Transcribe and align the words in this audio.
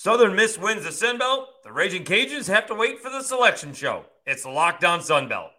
Southern 0.00 0.36
Miss 0.36 0.56
wins 0.56 0.84
the 0.84 0.92
Sun 0.92 1.18
Belt. 1.18 1.48
The 1.64 1.72
Ragin' 1.72 2.04
Cajuns 2.04 2.46
have 2.46 2.66
to 2.68 2.74
wait 2.76 3.00
for 3.00 3.10
the 3.10 3.20
selection 3.20 3.74
show. 3.74 4.04
It's 4.26 4.44
Locked 4.44 4.84
On 4.84 5.02
Sun 5.02 5.28
Belt. 5.28 5.50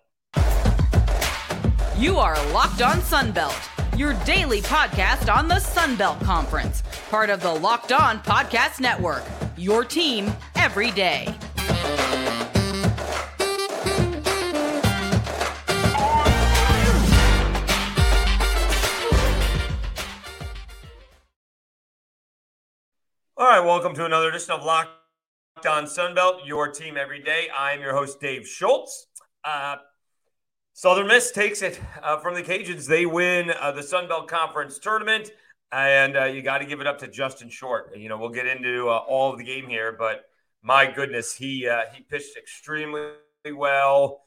You 1.97 2.17
are 2.19 2.41
Locked 2.53 2.81
On 2.81 3.01
Sun 3.01 3.33
Belt, 3.33 3.59
your 3.97 4.13
daily 4.23 4.61
podcast 4.61 5.29
on 5.29 5.49
the 5.49 5.59
Sun 5.59 5.97
Belt 5.97 6.21
Conference, 6.21 6.83
part 7.09 7.29
of 7.29 7.41
the 7.41 7.53
Locked 7.53 7.91
On 7.91 8.17
Podcast 8.19 8.79
Network. 8.79 9.23
Your 9.57 9.83
team 9.83 10.31
every 10.55 10.91
day. 10.91 11.35
All 23.39 23.47
right, 23.47 23.61
welcome 23.61 23.95
to 23.95 24.03
another 24.03 24.27
edition 24.27 24.51
of 24.51 24.65
Locked 24.65 24.89
On 25.65 25.85
Sunbelt, 25.85 26.45
your 26.45 26.67
team 26.67 26.97
every 26.97 27.21
day. 27.21 27.47
I'm 27.57 27.79
your 27.79 27.93
host, 27.93 28.19
Dave 28.19 28.45
Schultz. 28.45 29.07
Uh, 29.45 29.77
Southern 30.73 31.07
Miss 31.07 31.31
takes 31.31 31.61
it 31.61 31.79
uh, 32.03 32.17
from 32.17 32.33
the 32.33 32.43
Cajuns. 32.43 32.85
They 32.85 33.05
win 33.05 33.53
uh, 33.57 33.71
the 33.71 33.79
Sunbelt 33.79 34.27
Conference 34.27 34.77
tournament, 34.77 35.31
and 35.71 36.17
uh, 36.17 36.25
you 36.25 36.41
got 36.41 36.57
to 36.57 36.65
give 36.65 36.81
it 36.81 36.85
up 36.85 36.97
to 36.97 37.07
Justin 37.07 37.47
Short. 37.47 37.95
You 37.95 38.09
know, 38.09 38.17
we'll 38.17 38.27
get 38.27 38.45
into 38.45 38.89
uh, 38.89 38.97
all 39.07 39.31
of 39.31 39.37
the 39.37 39.45
game 39.45 39.69
here, 39.69 39.95
but 39.97 40.25
my 40.61 40.91
goodness, 40.91 41.33
he 41.33 41.65
uh, 41.65 41.83
he 41.95 42.03
pitched 42.03 42.35
extremely 42.35 43.13
well. 43.55 44.23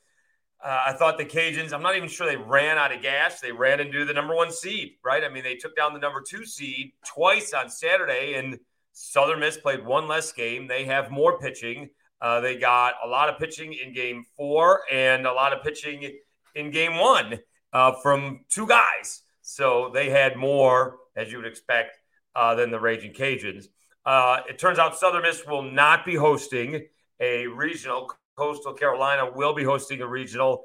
I 0.64 0.94
thought 0.94 1.18
the 1.18 1.26
Cajuns, 1.26 1.74
I'm 1.74 1.82
not 1.82 1.96
even 1.96 2.08
sure 2.08 2.26
they 2.26 2.36
ran 2.36 2.78
out 2.78 2.94
of 2.94 3.02
gas. 3.02 3.40
They 3.40 3.52
ran 3.52 3.78
into 3.78 4.06
the 4.06 4.14
number 4.14 4.34
one 4.34 4.50
seed, 4.50 4.92
right? 5.04 5.22
I 5.22 5.28
mean, 5.28 5.44
they 5.44 5.56
took 5.56 5.76
down 5.76 5.92
the 5.92 6.00
number 6.00 6.22
two 6.26 6.46
seed 6.46 6.92
twice 7.04 7.52
on 7.52 7.68
Saturday, 7.68 8.36
and– 8.36 8.58
Southern 8.92 9.40
Miss 9.40 9.56
played 9.56 9.84
one 9.84 10.08
less 10.08 10.32
game. 10.32 10.66
They 10.66 10.84
have 10.84 11.10
more 11.10 11.38
pitching. 11.38 11.90
Uh, 12.20 12.40
they 12.40 12.56
got 12.56 12.94
a 13.04 13.08
lot 13.08 13.28
of 13.28 13.38
pitching 13.38 13.72
in 13.72 13.92
game 13.92 14.24
four 14.36 14.82
and 14.90 15.26
a 15.26 15.32
lot 15.32 15.52
of 15.52 15.62
pitching 15.62 16.08
in 16.54 16.70
game 16.70 16.98
one 16.98 17.38
uh, 17.72 17.92
from 18.02 18.44
two 18.48 18.66
guys. 18.66 19.22
So 19.40 19.90
they 19.92 20.10
had 20.10 20.36
more, 20.36 20.98
as 21.16 21.32
you 21.32 21.38
would 21.38 21.46
expect, 21.46 21.98
uh, 22.36 22.54
than 22.54 22.70
the 22.70 22.78
Ragin' 22.78 23.12
Cajuns. 23.12 23.66
Uh, 24.04 24.40
it 24.48 24.58
turns 24.58 24.78
out 24.78 24.96
Southern 24.96 25.22
Miss 25.22 25.46
will 25.46 25.62
not 25.62 26.04
be 26.04 26.14
hosting 26.14 26.86
a 27.20 27.46
regional. 27.46 28.10
Coastal 28.36 28.72
Carolina 28.72 29.30
will 29.30 29.54
be 29.54 29.64
hosting 29.64 30.00
a 30.00 30.06
regional. 30.06 30.64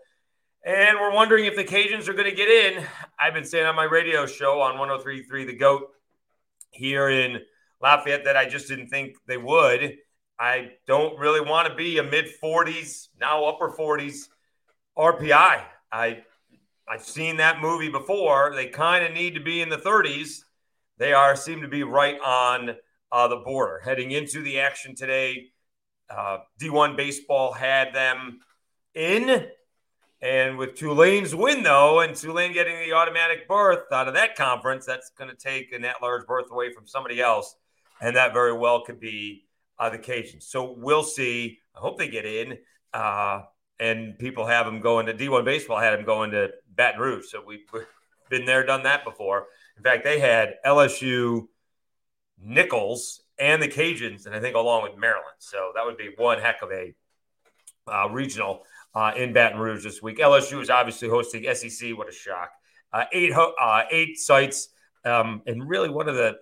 And 0.65 0.97
we're 0.99 1.13
wondering 1.13 1.45
if 1.45 1.55
the 1.55 1.63
Cajuns 1.63 2.07
are 2.07 2.13
going 2.13 2.29
to 2.29 2.35
get 2.35 2.49
in. 2.49 2.83
I've 3.19 3.33
been 3.33 3.45
saying 3.45 3.65
on 3.65 3.75
my 3.75 3.83
radio 3.85 4.25
show 4.25 4.61
on 4.61 4.77
1033 4.77 5.45
The 5.45 5.55
GOAT 5.55 5.87
here 6.71 7.09
in 7.09 7.39
Lafayette 7.81 8.25
that 8.25 8.37
I 8.37 8.47
just 8.47 8.67
didn't 8.67 8.87
think 8.87 9.15
they 9.27 9.37
would. 9.37 9.97
I 10.39 10.71
don't 10.85 11.17
really 11.19 11.41
want 11.41 11.67
to 11.67 11.75
be 11.75 11.97
a 11.97 12.03
mid 12.03 12.27
40s, 12.41 13.07
now 13.19 13.45
upper 13.45 13.71
40s 13.71 14.27
RPI. 14.97 15.63
I 15.91 16.23
I've 16.89 17.03
seen 17.03 17.37
that 17.37 17.61
movie 17.61 17.89
before. 17.89 18.53
They 18.55 18.67
kind 18.67 19.03
of 19.03 19.13
need 19.13 19.33
to 19.35 19.41
be 19.41 19.61
in 19.61 19.69
the 19.69 19.77
30s. 19.77 20.43
They 20.97 21.11
are 21.11 21.35
seem 21.35 21.61
to 21.61 21.67
be 21.67 21.83
right 21.83 22.17
on 22.23 22.75
uh, 23.11 23.27
the 23.27 23.37
border. 23.37 23.81
Heading 23.83 24.11
into 24.11 24.41
the 24.41 24.59
action 24.59 24.95
today, 24.95 25.47
uh, 26.09 26.39
D1 26.61 26.95
baseball 26.95 27.51
had 27.51 27.93
them 27.93 28.39
in. 28.93 29.47
And 30.21 30.57
with 30.57 30.75
Tulane's 30.75 31.35
win, 31.35 31.61
though, 31.61 31.99
and 31.99 32.15
Tulane 32.15 32.53
getting 32.53 32.79
the 32.79 32.93
automatic 32.93 33.47
berth 33.47 33.91
out 33.91 34.07
of 34.07 34.13
that 34.15 34.35
conference, 34.35 34.85
that's 34.85 35.11
going 35.11 35.29
to 35.29 35.35
take 35.35 35.73
an 35.73 35.83
at 35.85 36.01
large 36.01 36.25
berth 36.25 36.49
away 36.51 36.73
from 36.73 36.87
somebody 36.87 37.21
else 37.21 37.55
and 38.01 38.15
that 38.15 38.33
very 38.33 38.53
well 38.53 38.83
could 38.83 38.99
be 38.99 39.45
uh, 39.79 39.89
the 39.89 39.99
Cajuns. 39.99 40.43
So 40.43 40.75
we'll 40.77 41.03
see. 41.03 41.59
I 41.75 41.79
hope 41.79 41.97
they 41.97 42.07
get 42.07 42.25
in. 42.25 42.57
Uh, 42.93 43.41
and 43.79 44.17
people 44.17 44.45
have 44.45 44.65
them 44.65 44.79
going 44.79 45.05
to 45.05 45.13
D1 45.13 45.45
baseball 45.45 45.79
had 45.79 45.97
them 45.97 46.05
going 46.05 46.31
to 46.31 46.49
Baton 46.75 46.99
Rouge. 46.99 47.25
So 47.29 47.43
we've 47.45 47.65
been 48.29 48.45
there, 48.45 48.65
done 48.65 48.83
that 48.83 49.03
before. 49.03 49.47
In 49.77 49.83
fact, 49.83 50.03
they 50.03 50.19
had 50.19 50.55
LSU, 50.65 51.47
Nicholls, 52.41 53.21
and 53.39 53.61
the 53.61 53.67
Cajuns, 53.67 54.25
and 54.25 54.33
I 54.33 54.39
think 54.39 54.55
along 54.55 54.83
with 54.83 54.97
Maryland. 54.97 55.35
So 55.37 55.71
that 55.75 55.85
would 55.85 55.97
be 55.97 56.11
one 56.17 56.39
heck 56.39 56.61
of 56.61 56.71
a 56.71 56.93
uh, 57.87 58.09
regional 58.09 58.63
uh, 58.95 59.11
in 59.15 59.33
Baton 59.33 59.59
Rouge 59.59 59.83
this 59.83 60.01
week. 60.01 60.17
LSU 60.17 60.61
is 60.61 60.69
obviously 60.69 61.07
hosting 61.07 61.45
SEC. 61.53 61.95
What 61.95 62.09
a 62.09 62.11
shock! 62.11 62.49
Uh, 62.91 63.05
eight 63.11 63.31
ho- 63.31 63.53
uh, 63.61 63.83
eight 63.91 64.17
sites, 64.17 64.69
um, 65.05 65.43
and 65.45 65.69
really 65.69 65.89
one 65.89 66.09
of 66.09 66.15
the 66.15 66.37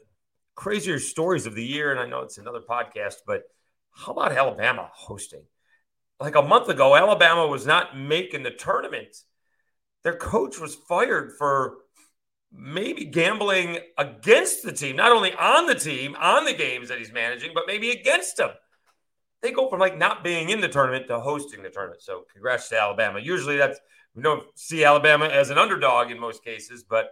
crazier 0.56 1.00
stories 1.00 1.46
of 1.46 1.56
the 1.56 1.64
year, 1.64 1.92
and 1.92 2.00
I 2.00 2.08
know 2.08 2.22
it's 2.22 2.38
another 2.38 2.62
podcast, 2.62 3.16
but 3.28 3.44
how 3.92 4.12
about 4.14 4.32
Alabama 4.32 4.90
hosting? 4.94 5.44
Like 6.20 6.36
a 6.36 6.42
month 6.42 6.70
ago, 6.70 6.96
Alabama 6.96 7.48
was 7.48 7.66
not 7.66 7.98
making 7.98 8.44
the 8.44 8.52
tournament. 8.52 9.16
Their 10.04 10.16
coach 10.16 10.60
was 10.60 10.76
fired 10.76 11.34
for 11.38 11.78
maybe 12.52 13.06
gambling 13.06 13.80
against 13.98 14.64
the 14.64 14.72
team, 14.72 14.96
not 14.96 15.12
only 15.12 15.34
on 15.34 15.68
the 15.68 15.76
team, 15.76 16.16
on 16.18 16.46
the 16.46 16.54
games 16.54 16.88
that 16.88 17.00
he's 17.00 17.12
managing, 17.12 17.52
but 17.54 17.64
maybe 17.68 17.92
against 17.92 18.38
them. 18.38 18.52
They 19.42 19.52
go 19.52 19.70
from 19.70 19.80
like 19.80 19.98
not 19.98 20.24
being 20.24 20.50
in 20.50 20.62
the 20.62 20.70
tournament 20.70 21.08
to 21.08 21.20
hosting 21.20 21.64
the 21.64 21.70
tournament. 21.70 22.02
So 22.02 22.24
congrats 22.32 22.70
to 22.70 22.80
Alabama. 22.80 23.20
Usually 23.20 23.58
that's 23.58 23.80
we 24.16 24.24
don't 24.24 24.44
see 24.56 24.86
Alabama 24.86 25.26
as 25.26 25.50
an 25.50 25.58
underdog 25.58 26.10
in 26.10 26.20
most 26.20 26.44
cases, 26.44 26.84
but 26.84 27.10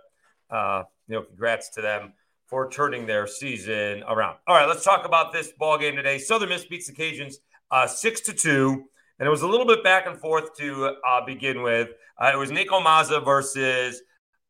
uh, 0.50 0.84
you 1.08 1.16
know, 1.16 1.24
congrats 1.24 1.70
to 1.72 1.82
them 1.82 2.14
for 2.53 2.69
turning 2.69 3.08
their 3.08 3.25
season 3.25 4.03
around. 4.08 4.38
All 4.46 4.56
right, 4.56 4.68
let's 4.68 4.84
talk 4.84 5.08
about 5.08 5.34
this 5.34 5.52
ball 5.58 5.80
game 5.80 5.96
today. 5.96 6.19
Southern 6.19 6.50
Miss 6.50 6.64
beats 6.64 6.86
the 6.86 6.94
Cajuns 6.94 7.38
uh, 7.72 7.88
six 7.88 8.22
to 8.22 8.31
two, 8.31 8.84
and 9.18 9.25
it 9.25 9.30
was 9.31 9.41
a 9.41 9.47
little 9.47 9.66
bit 9.66 9.84
back 9.84 10.06
and 10.06 10.19
forth 10.19 10.56
to 10.59 10.96
uh, 11.03 11.25
begin 11.25 11.64
with. 11.64 11.90
Uh, 12.16 12.30
it 12.31 12.38
was 12.38 12.52
Niko 12.52 12.80
Mazza 12.80 13.25
versus 13.25 14.03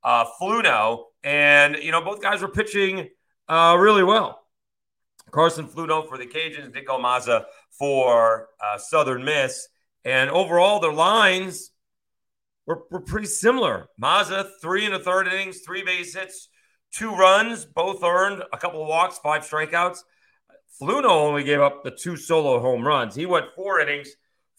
uh, 0.03 0.25
Fluno, 0.37 1.05
and 1.23 1.77
you 1.77 1.93
know 1.93 2.01
both 2.01 2.21
guys 2.21 2.41
were 2.41 2.49
pitching 2.49 3.07
uh, 3.47 3.77
really 3.79 4.03
well. 4.03 4.41
Carson 5.31 5.65
Fluno 5.65 6.05
for 6.05 6.17
the 6.17 6.27
Cajuns, 6.27 6.73
Niko 6.75 6.99
Mazza 6.99 7.45
for 7.71 8.49
uh, 8.61 8.77
Southern 8.79 9.23
Miss, 9.23 9.69
and 10.03 10.29
overall 10.29 10.81
their 10.81 10.91
lines 10.91 11.71
were, 12.65 12.83
were 12.91 12.99
pretty 12.99 13.27
similar. 13.27 13.87
Mazza 13.97 14.49
three 14.61 14.85
and 14.85 14.93
a 14.93 14.99
third 14.99 15.29
innings, 15.29 15.61
three 15.61 15.85
base 15.85 16.13
hits 16.13 16.49
two 16.93 17.13
runs, 17.13 17.65
both 17.65 18.03
earned, 18.03 18.43
a 18.53 18.57
couple 18.57 18.81
of 18.81 18.87
walks, 18.87 19.17
five 19.17 19.41
strikeouts. 19.41 20.03
Fluno 20.79 21.09
only 21.09 21.43
gave 21.43 21.59
up 21.59 21.83
the 21.83 21.91
two 21.91 22.15
solo 22.15 22.59
home 22.59 22.85
runs. 22.87 23.15
He 23.15 23.25
went 23.25 23.53
four 23.55 23.79
innings, 23.79 24.09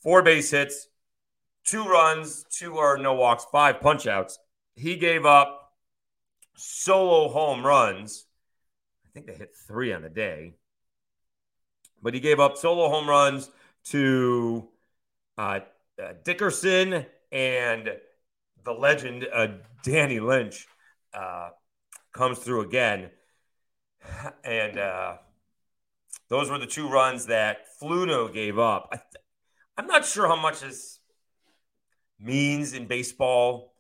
four 0.03 0.23
base 0.23 0.51
hits, 0.51 0.89
two 1.65 1.85
runs, 1.85 2.45
two 2.51 2.77
or 2.77 2.99
no 2.99 3.15
walks, 3.15 3.47
five 3.51 3.81
punchouts. 3.81 4.35
He 4.75 4.97
gave 4.97 5.25
up 5.25 5.73
solo 6.57 7.29
home 7.29 7.65
runs. 7.65 8.27
I 9.07 9.09
think 9.13 9.27
they 9.27 9.35
hit 9.35 9.55
three 9.67 9.93
on 9.93 10.03
the 10.03 10.09
day, 10.09 10.55
but 12.03 12.15
he 12.15 12.21
gave 12.21 12.41
up 12.41 12.57
solo 12.57 12.89
home 12.89 13.09
runs 13.09 13.51
to 13.87 14.69
uh, 15.39 15.61
uh, 16.03 16.13
Dickerson 16.25 17.07
and 17.31 17.91
the 18.65 18.73
legend 18.73 19.27
uh, 19.33 19.49
Danny 19.85 20.21
Lynch. 20.21 20.67
Comes 22.15 22.39
through 22.39 22.63
again. 22.63 23.11
And 24.45 24.79
uh, 24.79 25.17
those 26.29 26.51
were 26.51 26.59
the 26.59 26.67
two 26.67 26.89
runs 26.89 27.27
that 27.27 27.59
Fluno 27.81 28.33
gave 28.33 28.59
up. 28.59 28.89
I 29.77 29.83
am 29.83 29.87
not 29.87 30.05
sure 30.05 30.29
how 30.29 30.37
much 30.37 30.61
this 30.61 31.01
means 32.21 32.73
in 32.73 32.87
baseball. 32.87 33.75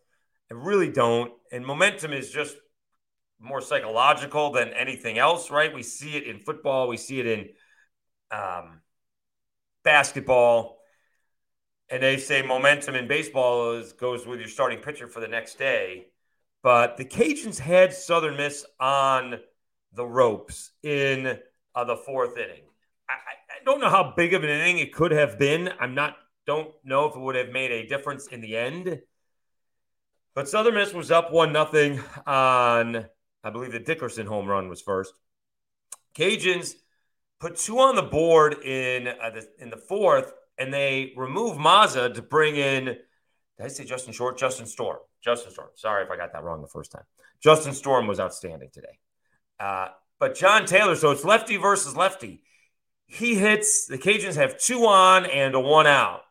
I 0.50 0.54
really 0.54 0.90
don't. 0.90 1.32
And 1.52 1.64
momentum 1.64 2.12
is 2.12 2.30
just 2.30 2.56
more 3.38 3.60
psychological 3.60 4.50
than 4.50 4.68
anything 4.70 5.18
else, 5.18 5.50
right? 5.50 5.72
We 5.72 5.82
see 5.82 6.16
it 6.16 6.24
in 6.24 6.40
football, 6.40 6.88
we 6.88 6.96
see 6.96 7.20
it 7.20 7.26
in 7.26 7.48
um, 8.30 8.80
basketball. 9.84 10.78
And 11.90 12.02
they 12.02 12.16
say 12.16 12.42
momentum 12.42 12.94
in 12.94 13.06
baseball 13.06 13.74
is, 13.74 13.92
goes 13.92 14.26
with 14.26 14.40
your 14.40 14.48
starting 14.48 14.80
pitcher 14.80 15.06
for 15.06 15.20
the 15.20 15.28
next 15.28 15.58
day. 15.58 16.06
But 16.64 16.96
the 16.96 17.04
Cajuns 17.04 17.58
had 17.58 17.92
Southern 17.92 18.38
Miss 18.38 18.64
on 18.80 19.38
the 19.92 20.06
ropes 20.06 20.70
in 20.82 21.38
uh, 21.74 21.84
the 21.84 21.96
fourth 21.96 22.38
inning. 22.38 22.62
I, 23.06 23.12
I, 23.12 23.64
don't 23.66 23.82
know 23.82 23.90
how 23.90 24.14
big 24.16 24.32
of 24.32 24.42
an 24.44 24.48
inning 24.48 24.78
it 24.78 24.94
could 24.94 25.12
have 25.12 25.38
been. 25.38 25.70
I'm 25.78 25.94
not 25.94 26.16
don't 26.46 26.70
know 26.82 27.04
if 27.04 27.16
it 27.16 27.20
would 27.20 27.36
have 27.36 27.50
made 27.50 27.70
a 27.70 27.86
difference 27.86 28.28
in 28.28 28.40
the 28.40 28.56
end. 28.56 29.00
But 30.34 30.48
Southern 30.48 30.74
Miss 30.74 30.94
was 30.94 31.10
up 31.10 31.30
one 31.30 31.52
nothing 31.52 32.00
on 32.26 33.06
I 33.44 33.50
believe 33.50 33.72
the 33.72 33.78
Dickerson 33.78 34.26
home 34.26 34.46
run 34.46 34.70
was 34.70 34.80
first. 34.80 35.12
Cajuns 36.16 36.76
put 37.40 37.56
two 37.56 37.78
on 37.78 37.94
the 37.94 38.02
board 38.02 38.54
in 38.64 39.08
uh, 39.08 39.30
the, 39.30 39.46
in 39.58 39.68
the 39.68 39.76
fourth, 39.76 40.32
and 40.56 40.72
they 40.72 41.12
remove 41.14 41.58
Mazza 41.58 42.14
to 42.14 42.22
bring 42.22 42.56
in. 42.56 42.96
Did 43.56 43.66
I 43.66 43.68
say 43.68 43.84
Justin 43.84 44.12
Short? 44.12 44.38
Justin 44.38 44.66
Storm. 44.66 44.98
Justin 45.22 45.52
Storm. 45.52 45.68
Sorry 45.74 46.04
if 46.04 46.10
I 46.10 46.16
got 46.16 46.32
that 46.32 46.42
wrong 46.42 46.60
the 46.60 46.68
first 46.68 46.90
time. 46.92 47.04
Justin 47.40 47.72
Storm 47.72 48.06
was 48.06 48.20
outstanding 48.20 48.70
today. 48.72 48.98
Uh, 49.60 49.88
but 50.18 50.34
John 50.34 50.66
Taylor, 50.66 50.96
so 50.96 51.10
it's 51.10 51.24
lefty 51.24 51.56
versus 51.56 51.96
lefty. 51.96 52.42
He 53.06 53.34
hits, 53.36 53.86
the 53.86 53.98
Cajuns 53.98 54.36
have 54.36 54.58
two 54.58 54.86
on 54.86 55.26
and 55.26 55.54
a 55.54 55.60
one 55.60 55.86
out. 55.86 56.22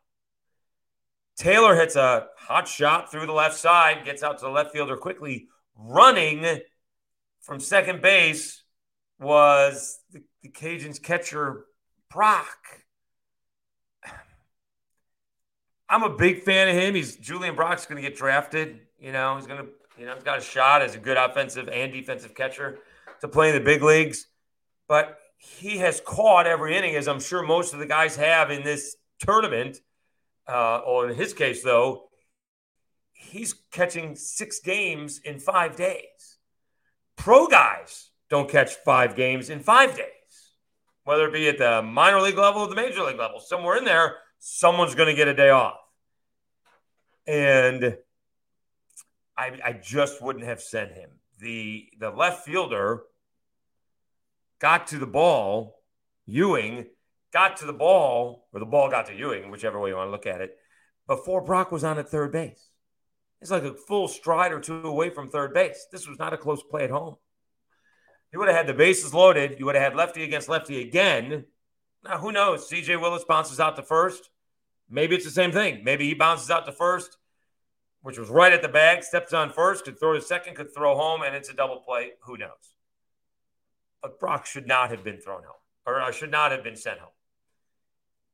Taylor 1.37 1.75
hits 1.75 1.95
a 1.95 2.27
hot 2.37 2.67
shot 2.67 3.11
through 3.11 3.25
the 3.25 3.33
left 3.33 3.57
side, 3.57 4.05
gets 4.05 4.23
out 4.23 4.39
to 4.39 4.45
the 4.45 4.51
left 4.51 4.71
fielder 4.71 4.97
quickly. 4.97 5.47
Running 5.75 6.59
from 7.41 7.59
second 7.59 8.01
base 8.01 8.63
was 9.19 9.99
the, 10.11 10.23
the 10.41 10.49
Cajuns 10.49 11.01
catcher, 11.01 11.65
Brock. 12.11 12.82
I'm 15.93 16.01
a 16.01 16.09
big 16.09 16.41
fan 16.41 16.69
of 16.69 16.75
him. 16.75 16.95
He's 16.95 17.17
Julian 17.17 17.55
Brock's 17.55 17.85
going 17.85 18.01
to 18.01 18.09
get 18.09 18.17
drafted. 18.17 18.79
You 18.99 19.11
know, 19.11 19.35
he's 19.35 19.45
going 19.45 19.63
to, 19.63 19.67
you 19.99 20.07
know, 20.07 20.15
he's 20.15 20.23
got 20.23 20.39
a 20.39 20.41
shot 20.41 20.81
as 20.81 20.95
a 20.95 20.97
good 20.97 21.17
offensive 21.17 21.69
and 21.69 21.91
defensive 21.91 22.33
catcher 22.33 22.79
to 23.21 23.27
play 23.27 23.49
in 23.49 23.53
the 23.53 23.61
big 23.61 23.83
leagues. 23.83 24.25
But 24.87 25.19
he 25.37 25.77
has 25.77 26.01
caught 26.03 26.47
every 26.47 26.75
inning, 26.75 26.95
as 26.95 27.07
I'm 27.07 27.19
sure 27.19 27.43
most 27.43 27.73
of 27.73 27.79
the 27.79 27.85
guys 27.85 28.15
have 28.15 28.49
in 28.49 28.63
this 28.63 28.95
tournament. 29.19 29.77
Uh, 30.47 30.79
or 30.79 31.11
in 31.11 31.15
his 31.15 31.31
case, 31.31 31.61
though, 31.61 32.09
he's 33.11 33.53
catching 33.71 34.15
six 34.15 34.61
games 34.61 35.19
in 35.23 35.37
five 35.37 35.75
days. 35.75 36.39
Pro 37.17 37.45
guys 37.45 38.09
don't 38.31 38.49
catch 38.49 38.77
five 38.83 39.15
games 39.15 39.51
in 39.51 39.59
five 39.59 39.95
days, 39.95 40.07
whether 41.03 41.27
it 41.27 41.33
be 41.33 41.47
at 41.49 41.59
the 41.59 41.83
minor 41.83 42.19
league 42.19 42.39
level 42.39 42.63
or 42.63 42.67
the 42.67 42.73
major 42.75 43.03
league 43.03 43.19
level. 43.19 43.39
Somewhere 43.39 43.77
in 43.77 43.85
there, 43.85 44.15
someone's 44.39 44.95
going 44.95 45.09
to 45.09 45.15
get 45.15 45.27
a 45.27 45.35
day 45.35 45.51
off. 45.51 45.75
And 47.25 47.97
I, 49.37 49.59
I 49.63 49.73
just 49.73 50.21
wouldn't 50.21 50.45
have 50.45 50.61
sent 50.61 50.91
him. 50.91 51.09
The 51.39 51.89
the 51.99 52.09
left 52.09 52.45
fielder 52.45 53.03
got 54.59 54.87
to 54.87 54.97
the 54.97 55.07
ball, 55.07 55.81
Ewing 56.25 56.87
got 57.33 57.57
to 57.57 57.65
the 57.65 57.73
ball, 57.73 58.47
or 58.53 58.59
the 58.59 58.65
ball 58.65 58.89
got 58.89 59.07
to 59.07 59.15
Ewing, 59.15 59.49
whichever 59.49 59.79
way 59.79 59.89
you 59.89 59.95
want 59.95 60.07
to 60.07 60.11
look 60.11 60.27
at 60.27 60.41
it, 60.41 60.55
before 61.07 61.41
Brock 61.41 61.71
was 61.71 61.83
on 61.83 61.97
at 61.97 62.07
third 62.07 62.31
base. 62.31 62.69
It's 63.41 63.51
like 63.51 63.63
a 63.63 63.73
full 63.73 64.07
stride 64.07 64.53
or 64.53 64.59
two 64.59 64.87
away 64.87 65.09
from 65.09 65.27
third 65.27 65.53
base. 65.53 65.87
This 65.91 66.07
was 66.07 66.19
not 66.19 66.31
a 66.31 66.37
close 66.37 66.63
play 66.63 66.83
at 66.83 66.91
home. 66.91 67.15
You 68.31 68.39
would 68.39 68.47
have 68.47 68.55
had 68.55 68.67
the 68.67 68.73
bases 68.73 69.13
loaded. 69.13 69.59
You 69.59 69.65
would 69.65 69.75
have 69.75 69.83
had 69.83 69.95
lefty 69.95 70.23
against 70.23 70.47
lefty 70.47 70.81
again. 70.81 71.45
Now, 72.03 72.19
who 72.19 72.31
knows? 72.31 72.69
CJ 72.69 73.01
Willis 73.01 73.25
bounces 73.25 73.59
out 73.59 73.75
to 73.75 73.83
first. 73.83 74.29
Maybe 74.89 75.15
it's 75.15 75.25
the 75.25 75.31
same 75.31 75.51
thing. 75.51 75.83
Maybe 75.83 76.07
he 76.07 76.13
bounces 76.13 76.49
out 76.49 76.65
to 76.65 76.71
first, 76.71 77.17
which 78.01 78.17
was 78.17 78.29
right 78.29 78.53
at 78.53 78.61
the 78.61 78.67
bag, 78.67 79.03
steps 79.03 79.33
on 79.33 79.51
first, 79.51 79.85
could 79.85 79.99
throw 79.99 80.13
to 80.13 80.21
second, 80.21 80.55
could 80.55 80.73
throw 80.73 80.95
home, 80.95 81.21
and 81.21 81.35
it's 81.35 81.49
a 81.49 81.53
double 81.53 81.77
play. 81.77 82.11
Who 82.23 82.37
knows? 82.37 82.75
But 84.01 84.19
Brock 84.19 84.45
should 84.45 84.67
not 84.67 84.91
have 84.91 85.03
been 85.03 85.19
thrown 85.19 85.43
home, 85.43 85.61
or 85.85 86.01
uh, 86.01 86.11
should 86.11 86.31
not 86.31 86.51
have 86.51 86.63
been 86.63 86.75
sent 86.75 86.99
home. 86.99 87.09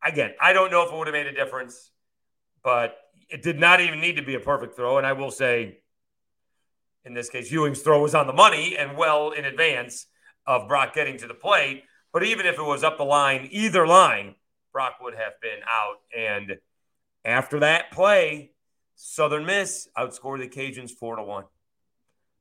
Again, 0.03 0.31
I 0.41 0.53
don't 0.53 0.71
know 0.71 0.83
if 0.83 0.91
it 0.91 0.97
would 0.97 1.07
have 1.07 1.13
made 1.13 1.27
a 1.27 1.33
difference, 1.33 1.91
but 2.63 2.97
it 3.29 3.43
did 3.43 3.59
not 3.59 3.79
even 3.79 4.01
need 4.01 4.15
to 4.15 4.23
be 4.23 4.35
a 4.35 4.39
perfect 4.39 4.75
throw. 4.75 4.97
And 4.97 5.05
I 5.05 5.13
will 5.13 5.31
say, 5.31 5.79
in 7.05 7.13
this 7.13 7.29
case, 7.29 7.51
Ewing's 7.51 7.81
throw 7.81 8.01
was 8.01 8.15
on 8.15 8.27
the 8.27 8.33
money 8.33 8.75
and 8.77 8.97
well 8.97 9.31
in 9.31 9.45
advance 9.45 10.07
of 10.45 10.67
Brock 10.67 10.93
getting 10.93 11.17
to 11.17 11.27
the 11.27 11.33
plate. 11.33 11.83
But 12.11 12.23
even 12.23 12.45
if 12.45 12.57
it 12.57 12.63
was 12.63 12.83
up 12.83 12.97
the 12.97 13.05
line, 13.05 13.47
either 13.51 13.85
line, 13.85 14.35
Brock 14.71 14.95
would 15.01 15.15
have 15.15 15.33
been 15.41 15.59
out. 15.69 15.97
And 16.17 16.57
after 17.25 17.59
that 17.59 17.91
play, 17.91 18.51
Southern 18.95 19.45
Miss 19.45 19.87
outscored 19.97 20.39
the 20.39 20.47
Cajuns 20.47 20.91
four 20.91 21.15
to 21.15 21.23
one. 21.23 21.45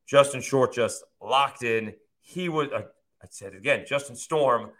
Justin 0.06 0.40
Short 0.40 0.72
just 0.72 1.04
locked 1.20 1.62
in. 1.62 1.94
He 2.20 2.48
was, 2.48 2.68
uh, 2.74 2.82
I 3.22 3.26
said 3.30 3.54
again, 3.54 3.84
Justin 3.86 4.16
Storm 4.16 4.70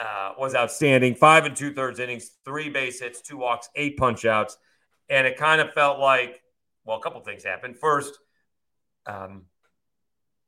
uh, 0.00 0.32
was 0.38 0.54
outstanding. 0.54 1.14
Five 1.14 1.44
and 1.44 1.56
two 1.56 1.74
thirds 1.74 1.98
innings, 1.98 2.30
three 2.44 2.68
base 2.68 3.00
hits, 3.00 3.20
two 3.20 3.36
walks, 3.36 3.68
eight 3.74 3.96
punch 3.96 4.24
outs. 4.24 4.56
And 5.08 5.26
it 5.26 5.36
kind 5.36 5.60
of 5.60 5.72
felt 5.72 5.98
like, 5.98 6.40
well, 6.84 6.98
a 6.98 7.02
couple 7.02 7.20
things 7.20 7.44
happened. 7.44 7.76
First, 7.76 8.18
um, 9.06 9.46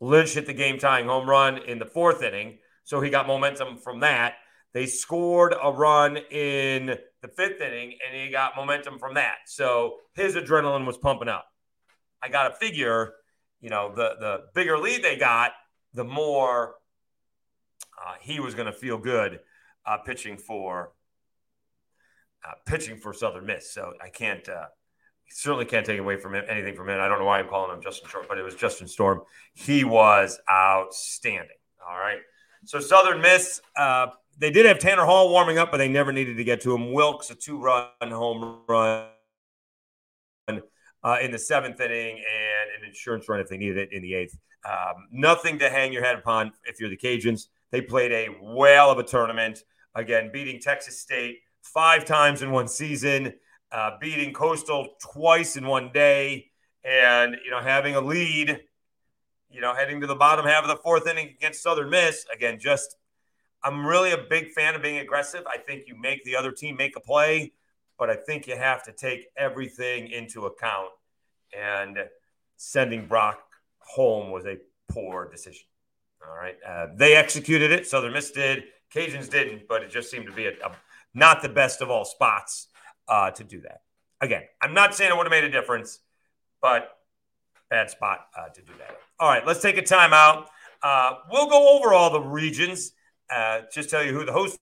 Lynch 0.01 0.35
hit 0.35 0.47
the 0.47 0.55
game 0.55 0.79
tying 0.79 1.07
home 1.07 1.29
run 1.29 1.59
in 1.59 1.79
the 1.79 1.87
fourth 1.87 2.23
inning. 2.23 2.59
So 2.85 3.01
he 3.01 3.11
got 3.11 3.27
momentum 3.27 3.77
from 3.77 4.01
that. 4.01 4.35
They 4.73 4.87
scored 4.87 5.55
a 5.61 5.71
run 5.71 6.17
in 6.17 6.97
the 7.21 7.29
fifth 7.29 7.61
inning 7.61 7.99
and 8.07 8.21
he 8.21 8.31
got 8.31 8.57
momentum 8.57 8.99
from 8.99 9.15
that. 9.15 9.37
So 9.47 9.97
his 10.15 10.35
adrenaline 10.35 10.87
was 10.87 10.97
pumping 10.97 11.29
up. 11.29 11.47
I 12.23 12.29
got 12.29 12.49
to 12.49 12.55
figure, 12.55 13.15
you 13.61 13.69
know, 13.69 13.93
the, 13.95 14.15
the 14.19 14.41
bigger 14.55 14.79
lead 14.79 15.03
they 15.03 15.17
got, 15.17 15.53
the 15.95 16.05
more 16.05 16.77
uh, 17.99 18.15
he 18.21 18.41
was 18.41 18.55
going 18.55 18.67
to 18.67 18.73
feel 18.73 18.97
good 18.97 19.41
uh, 19.85 19.99
pitching 19.99 20.37
for 20.37 20.93
uh, 22.45 22.55
pitching 22.67 22.97
for 22.97 23.13
Southern 23.13 23.47
Miss. 23.47 23.73
So 23.73 23.93
I 24.03 24.09
can't 24.09 24.49
uh, 24.49 24.67
certainly 25.29 25.65
can't 25.65 25.87
take 25.87 26.01
away 26.01 26.17
from 26.17 26.35
him 26.35 26.45
anything 26.49 26.75
from 26.75 26.89
him. 26.89 27.01
I 27.01 27.09
don't 27.09 27.19
know 27.19 27.25
why 27.25 27.39
I'm 27.39 27.49
calling 27.49 27.75
him 27.75 27.83
Justin 27.83 28.09
Short, 28.09 28.29
but 28.29 28.39
it 28.39 28.43
was 28.43 28.55
Justin 28.55 28.89
Storm. 28.89 29.21
He 29.53 29.85
was 29.85 30.39
outstanding. 30.51 31.57
All 31.87 31.99
right. 31.99 32.19
So 32.65 32.81
Southern 32.81 33.21
Miss, 33.21 33.61
uh, 33.77 34.09
they 34.43 34.51
did 34.51 34.67
have 34.67 34.81
Tanner 34.81 35.05
Hall 35.05 35.31
warming 35.31 35.57
up, 35.59 35.71
but 35.71 35.77
they 35.77 35.87
never 35.87 36.13
needed 36.13 36.37
to 36.37 36.43
get 36.43 36.61
to 36.63 36.75
him. 36.75 36.93
Wilks, 36.93 37.31
a 37.31 37.37
two-run 37.37 37.87
home 38.03 38.59
run 38.69 39.07
uh, 40.49 41.17
in 41.23 41.31
the 41.31 41.39
seventh 41.39 41.81
inning, 41.81 42.17
and 42.17 42.83
an 42.83 42.89
insurance 42.89 43.29
run 43.29 43.39
if 43.39 43.49
they 43.49 43.57
needed 43.57 43.79
it 43.79 43.93
in 43.93 44.03
the 44.03 44.15
eighth. 44.15 44.37
Um, 44.69 45.07
nothing 45.13 45.61
to 45.61 45.71
hang 45.71 45.93
your 45.93 46.05
head 46.05 46.17
upon 46.17 46.51
if 46.65 46.81
you're 46.81 46.91
the 46.91 46.97
Cajuns. 46.97 47.47
They 47.71 47.83
played 47.83 48.11
a 48.11 48.27
whale 48.43 48.91
of 48.91 48.99
a 48.99 49.05
tournament. 49.05 49.63
Again, 49.95 50.31
beating 50.33 50.61
Texas 50.61 50.99
State 50.99 51.39
five 51.63 52.05
times 52.05 52.43
in 52.43 52.51
one 52.51 52.67
season, 52.67 53.35
uh, 53.71 53.93
beating 54.01 54.33
Coastal 54.35 54.89
twice 55.01 55.57
in 55.57 55.69
one 55.69 55.93
day, 55.95 56.47
and 56.83 57.37
you 57.45 57.53
know 57.53 57.61
having 57.61 57.95
a 57.95 58.01
lead. 58.01 58.61
You 59.51 59.61
know, 59.61 59.75
heading 59.75 60.01
to 60.01 60.07
the 60.09 60.17
bottom 60.17 60.47
half 60.47 60.65
of 60.65 60.69
the 60.69 60.83
fourth 60.83 61.07
inning 61.07 61.29
against 61.29 61.63
Southern 61.63 61.91
Miss. 61.91 62.25
Again, 62.35 62.59
just 62.59 62.97
I'm 63.65 63.87
really 63.87 64.13
a 64.13 64.19
big 64.19 64.51
fan 64.53 64.75
of 64.75 64.83
being 64.83 64.99
aggressive. 64.99 65.45
I 65.47 65.59
think 65.59 65.85
you 65.87 65.95
make 65.99 66.25
the 66.25 66.37
other 66.37 66.53
team 66.53 66.77
make 66.77 66.97
a 66.97 67.01
play, 67.01 67.53
but 67.99 68.11
I 68.11 68.17
think 68.17 68.47
you 68.47 68.57
have 68.57 68.83
to 68.85 68.93
take 68.93 69.27
everything 69.37 70.09
into 70.09 70.47
account. 70.47 70.91
And 71.57 71.99
sending 72.57 73.07
Brock 73.07 73.41
home 73.79 74.31
was 74.31 74.47
a 74.47 74.59
poor 74.89 75.29
decision. 75.29 75.67
All 76.27 76.35
right. 76.35 76.57
Uh, 76.67 76.89
they 76.97 77.17
executed 77.17 77.73
it. 77.73 77.87
Southern 77.87 78.13
Miss 78.13 78.31
did. 78.31 78.65
Cajuns 78.95 79.29
didn't, 79.29 79.67
but 79.69 79.83
it 79.83 79.91
just 79.91 80.11
seemed 80.11 80.27
to 80.27 80.33
be 80.33 80.47
a, 80.47 80.53
a 80.65 80.73
not 81.15 81.43
the 81.43 81.49
best 81.49 81.81
of 81.81 81.91
all 81.91 82.05
spots 82.05 82.69
uh, 83.09 83.31
to 83.33 83.45
do 83.45 83.61
that. 83.63 83.83
Again, 84.21 84.43
I'm 84.61 84.75
not 84.75 84.95
saying 84.95 85.11
it 85.11 85.17
would 85.17 85.27
have 85.27 85.31
made 85.31 85.45
a 85.45 85.51
difference, 85.51 85.99
but 86.61 86.97
bad 87.71 87.91
spot 87.91 88.27
uh, 88.39 88.49
to 88.49 88.61
do 88.63 88.73
that. 88.79 88.99
All 89.19 89.29
right, 89.29 89.47
let's 89.47 89.61
take 89.61 89.79
a 89.79 89.83
timeout. 89.83 90.47
Uh, 90.83 91.15
we'll 91.31 91.49
go 91.49 91.77
over 91.77 91.93
all 91.93 92.11
the 92.11 92.21
regions, 92.21 92.93
uh, 93.33 93.63
just 93.73 93.91
tell 93.91 94.05
you 94.05 94.13
who 94.13 94.25
the 94.25 94.33
hosts 94.33 94.59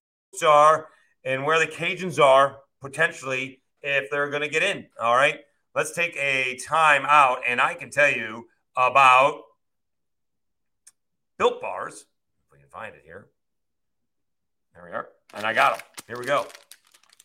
are 0.47 0.89
and 1.25 1.45
where 1.45 1.59
the 1.59 1.67
Cajuns 1.67 2.23
are 2.23 2.59
potentially 2.81 3.61
if 3.83 4.11
they're 4.11 4.31
going 4.31 4.43
to 4.43 4.49
get 4.49 4.63
in. 4.63 4.87
All 5.01 5.17
right, 5.17 5.41
let's 5.75 5.93
take 5.93 6.17
a 6.17 6.57
time 6.57 7.05
out, 7.07 7.41
and 7.47 7.61
I 7.61 7.75
can 7.75 7.91
tell 7.91 8.11
you 8.11 8.47
about 8.77 9.43
Built 11.39 11.61
Bars. 11.61 12.07
If 12.47 12.53
we 12.53 12.59
can 12.59 12.69
find 12.69 12.95
it 12.95 13.03
here. 13.05 13.27
There 14.75 14.85
we 14.85 14.93
are. 14.93 15.09
And 15.35 15.47
I 15.47 15.53
got 15.53 15.79
them. 15.79 15.87
Here 16.07 16.19
we 16.19 16.25
go. 16.25 16.47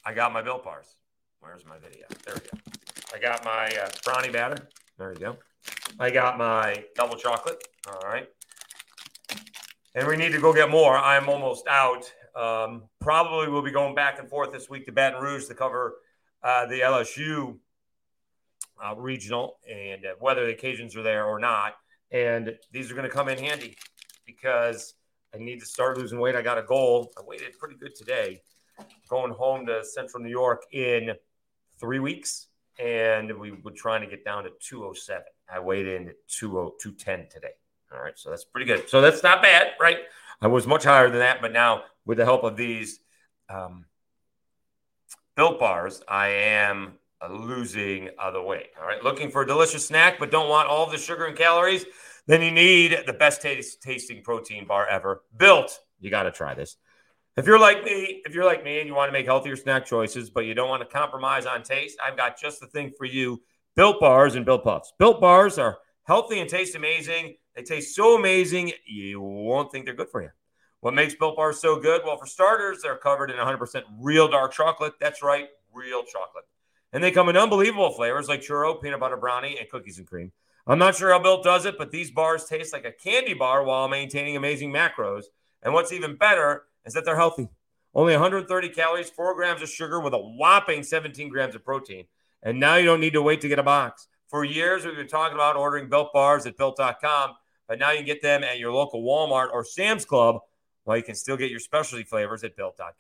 I 0.05 0.13
got 0.13 0.33
my 0.33 0.41
Built 0.41 0.63
Bars. 0.63 0.95
Where's 1.39 1.65
my 1.65 1.77
video? 1.77 2.05
There 2.25 2.35
we 2.35 2.41
go. 2.41 2.57
I 3.13 3.19
got 3.19 3.45
my 3.45 3.67
uh, 3.67 3.89
brownie 4.03 4.31
batter. 4.31 4.67
There 4.97 5.09
we 5.09 5.15
go. 5.15 5.37
I 5.99 6.09
got 6.09 6.37
my 6.37 6.83
double 6.95 7.15
chocolate. 7.15 7.63
All 7.87 8.01
right. 8.03 8.27
And 9.95 10.05
we 10.09 10.17
need 10.17 10.33
to 10.33 10.41
go 10.41 10.53
get 10.53 10.69
more. 10.69 10.97
I'm 10.97 11.29
almost 11.29 11.67
out. 11.67 12.11
Um, 12.35 12.83
probably 12.99 13.47
we'll 13.47 13.61
be 13.61 13.71
going 13.71 13.95
back 13.95 14.19
and 14.19 14.29
forth 14.29 14.51
this 14.51 14.69
week 14.69 14.85
to 14.87 14.91
Baton 14.91 15.21
Rouge 15.21 15.45
to 15.47 15.55
cover 15.55 15.95
uh, 16.43 16.65
the 16.65 16.81
LSU 16.81 17.57
uh, 18.83 18.93
regional 18.97 19.57
and 19.71 20.05
uh, 20.05 20.15
whether 20.19 20.45
the 20.45 20.53
Cajuns 20.53 20.97
are 20.97 21.01
there 21.01 21.23
or 21.23 21.39
not. 21.39 21.75
And 22.11 22.57
these 22.73 22.91
are 22.91 22.93
going 22.93 23.07
to 23.07 23.13
come 23.13 23.29
in 23.29 23.37
handy 23.37 23.77
because 24.25 24.95
I 25.33 25.37
need 25.37 25.61
to 25.61 25.65
start 25.65 25.97
losing 25.97 26.19
weight. 26.19 26.35
I 26.35 26.41
got 26.41 26.57
a 26.57 26.63
goal. 26.63 27.13
I 27.17 27.21
weighted 27.23 27.57
pretty 27.57 27.77
good 27.77 27.95
today. 27.95 28.41
Going 29.07 29.31
home 29.31 29.65
to 29.67 29.81
Central 29.85 30.21
New 30.21 30.29
York 30.29 30.63
in 30.73 31.11
three 31.79 31.99
weeks, 31.99 32.47
and 32.77 33.39
we 33.39 33.51
were 33.51 33.71
trying 33.71 34.01
to 34.01 34.07
get 34.07 34.25
down 34.25 34.43
to 34.43 34.49
207. 34.59 35.23
I 35.49 35.61
weighed 35.61 35.87
in 35.87 36.09
at 36.09 36.15
210 36.27 37.29
today. 37.31 37.53
All 37.93 38.01
right, 38.01 38.17
so 38.17 38.29
that's 38.29 38.45
pretty 38.45 38.65
good. 38.65 38.89
So 38.89 39.01
that's 39.01 39.23
not 39.23 39.41
bad, 39.41 39.73
right? 39.79 39.99
I 40.41 40.47
was 40.47 40.67
much 40.67 40.83
higher 40.83 41.09
than 41.09 41.19
that, 41.19 41.41
but 41.41 41.53
now 41.53 41.83
with 42.05 42.17
the 42.17 42.25
help 42.25 42.43
of 42.43 42.57
these 42.57 42.99
um, 43.49 43.85
built 45.35 45.59
bars, 45.59 46.01
I 46.07 46.27
am 46.27 46.93
losing 47.29 48.09
the 48.33 48.41
weight. 48.41 48.67
All 48.79 48.87
right, 48.87 49.03
looking 49.03 49.31
for 49.31 49.43
a 49.43 49.47
delicious 49.47 49.87
snack, 49.87 50.19
but 50.19 50.31
don't 50.31 50.49
want 50.49 50.67
all 50.67 50.89
the 50.89 50.97
sugar 50.97 51.25
and 51.25 51.37
calories 51.37 51.85
then 52.27 52.41
you 52.41 52.51
need 52.51 52.97
the 53.05 53.13
best 53.13 53.41
taste, 53.41 53.81
tasting 53.81 54.23
protein 54.23 54.65
bar 54.65 54.87
ever. 54.87 55.23
Built, 55.35 55.79
you 55.99 56.09
got 56.09 56.23
to 56.23 56.31
try 56.31 56.53
this. 56.53 56.77
If 57.37 57.45
you're 57.45 57.59
like 57.59 57.83
me, 57.83 58.21
if 58.25 58.33
you're 58.33 58.45
like 58.45 58.63
me 58.63 58.79
and 58.79 58.87
you 58.87 58.95
want 58.95 59.09
to 59.09 59.13
make 59.13 59.25
healthier 59.25 59.55
snack 59.55 59.85
choices, 59.85 60.29
but 60.29 60.45
you 60.45 60.53
don't 60.53 60.69
want 60.69 60.81
to 60.81 60.87
compromise 60.87 61.45
on 61.45 61.63
taste, 61.63 61.97
I've 62.05 62.17
got 62.17 62.39
just 62.39 62.61
the 62.61 62.67
thing 62.67 62.93
for 62.97 63.05
you. 63.05 63.41
Built 63.75 63.99
bars 63.99 64.35
and 64.35 64.45
built 64.45 64.63
puffs. 64.63 64.93
Built 64.97 65.19
bars 65.19 65.59
are 65.59 65.77
healthy 66.03 66.39
and 66.39 66.49
taste 66.49 66.75
amazing. 66.75 67.35
They 67.55 67.63
taste 67.63 67.95
so 67.95 68.17
amazing, 68.17 68.73
you 68.85 69.21
won't 69.21 69.71
think 69.71 69.85
they're 69.85 69.93
good 69.93 70.09
for 70.09 70.21
you. 70.21 70.31
What 70.81 70.93
makes 70.93 71.15
built 71.15 71.35
bars 71.35 71.59
so 71.59 71.79
good? 71.79 72.01
Well, 72.05 72.17
for 72.17 72.27
starters, 72.27 72.81
they're 72.83 72.97
covered 72.97 73.31
in 73.31 73.37
100% 73.37 73.83
real 73.99 74.27
dark 74.27 74.51
chocolate. 74.51 74.93
That's 74.99 75.23
right, 75.23 75.47
real 75.73 76.03
chocolate. 76.03 76.45
And 76.93 77.03
they 77.03 77.11
come 77.11 77.27
in 77.29 77.37
unbelievable 77.37 77.91
flavors 77.91 78.27
like 78.27 78.41
churro, 78.41 78.81
peanut 78.81 78.99
butter 78.99 79.17
brownie, 79.17 79.57
and 79.59 79.69
cookies 79.69 79.97
and 79.97 80.07
cream. 80.07 80.31
I'm 80.67 80.79
not 80.79 80.95
sure 80.95 81.11
how 81.11 81.19
Built 81.19 81.43
does 81.43 81.65
it, 81.65 81.77
but 81.77 81.91
these 81.91 82.09
bars 82.09 82.45
taste 82.45 82.73
like 82.73 82.85
a 82.85 82.91
candy 82.91 83.33
bar 83.33 83.63
while 83.63 83.87
maintaining 83.87 84.35
amazing 84.35 84.71
macros. 84.71 85.25
And 85.61 85.73
what's 85.73 85.91
even 85.91 86.15
better 86.15 86.63
is 86.85 86.93
that 86.93 87.05
they're 87.05 87.15
healthy. 87.15 87.49
Only 87.93 88.13
130 88.13 88.69
calories, 88.69 89.09
four 89.09 89.35
grams 89.35 89.61
of 89.61 89.69
sugar 89.69 89.99
with 89.99 90.13
a 90.13 90.17
whopping 90.17 90.83
17 90.83 91.29
grams 91.29 91.55
of 91.55 91.63
protein. 91.63 92.05
And 92.43 92.59
now 92.59 92.75
you 92.75 92.85
don't 92.85 92.99
need 92.99 93.13
to 93.13 93.21
wait 93.21 93.41
to 93.41 93.47
get 93.47 93.59
a 93.59 93.63
box. 93.63 94.07
For 94.27 94.43
years, 94.43 94.85
we've 94.85 94.95
been 94.95 95.07
talking 95.07 95.35
about 95.35 95.55
ordering 95.55 95.87
built 95.87 96.11
bars 96.13 96.45
at 96.45 96.57
built.com, 96.57 97.35
but 97.67 97.79
now 97.79 97.91
you 97.91 97.97
can 97.97 98.05
get 98.05 98.21
them 98.21 98.43
at 98.43 98.59
your 98.59 98.71
local 98.71 99.03
Walmart 99.03 99.51
or 99.51 99.63
Sam's 99.63 100.05
Club, 100.05 100.39
while 100.83 100.97
you 100.97 101.03
can 101.03 101.15
still 101.15 101.37
get 101.37 101.51
your 101.51 101.59
specialty 101.59 102.03
flavors 102.03 102.43
at 102.43 102.55
built.com. 102.55 102.93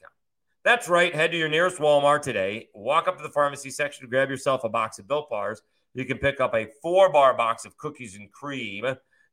That's 0.63 0.89
right. 0.89 1.13
Head 1.13 1.31
to 1.31 1.37
your 1.37 1.49
nearest 1.49 1.77
Walmart 1.77 2.23
today, 2.23 2.69
walk 2.73 3.07
up 3.07 3.17
to 3.17 3.23
the 3.23 3.29
pharmacy 3.29 3.69
section 3.69 4.03
to 4.03 4.09
grab 4.09 4.29
yourself 4.29 4.63
a 4.63 4.69
box 4.69 4.97
of 4.97 5.07
built 5.07 5.29
bars. 5.29 5.61
You 5.93 6.05
can 6.05 6.17
pick 6.17 6.41
up 6.41 6.55
a 6.55 6.67
four 6.81 7.11
bar 7.11 7.35
box 7.37 7.65
of 7.65 7.77
cookies 7.77 8.15
and 8.15 8.31
cream, 8.31 8.85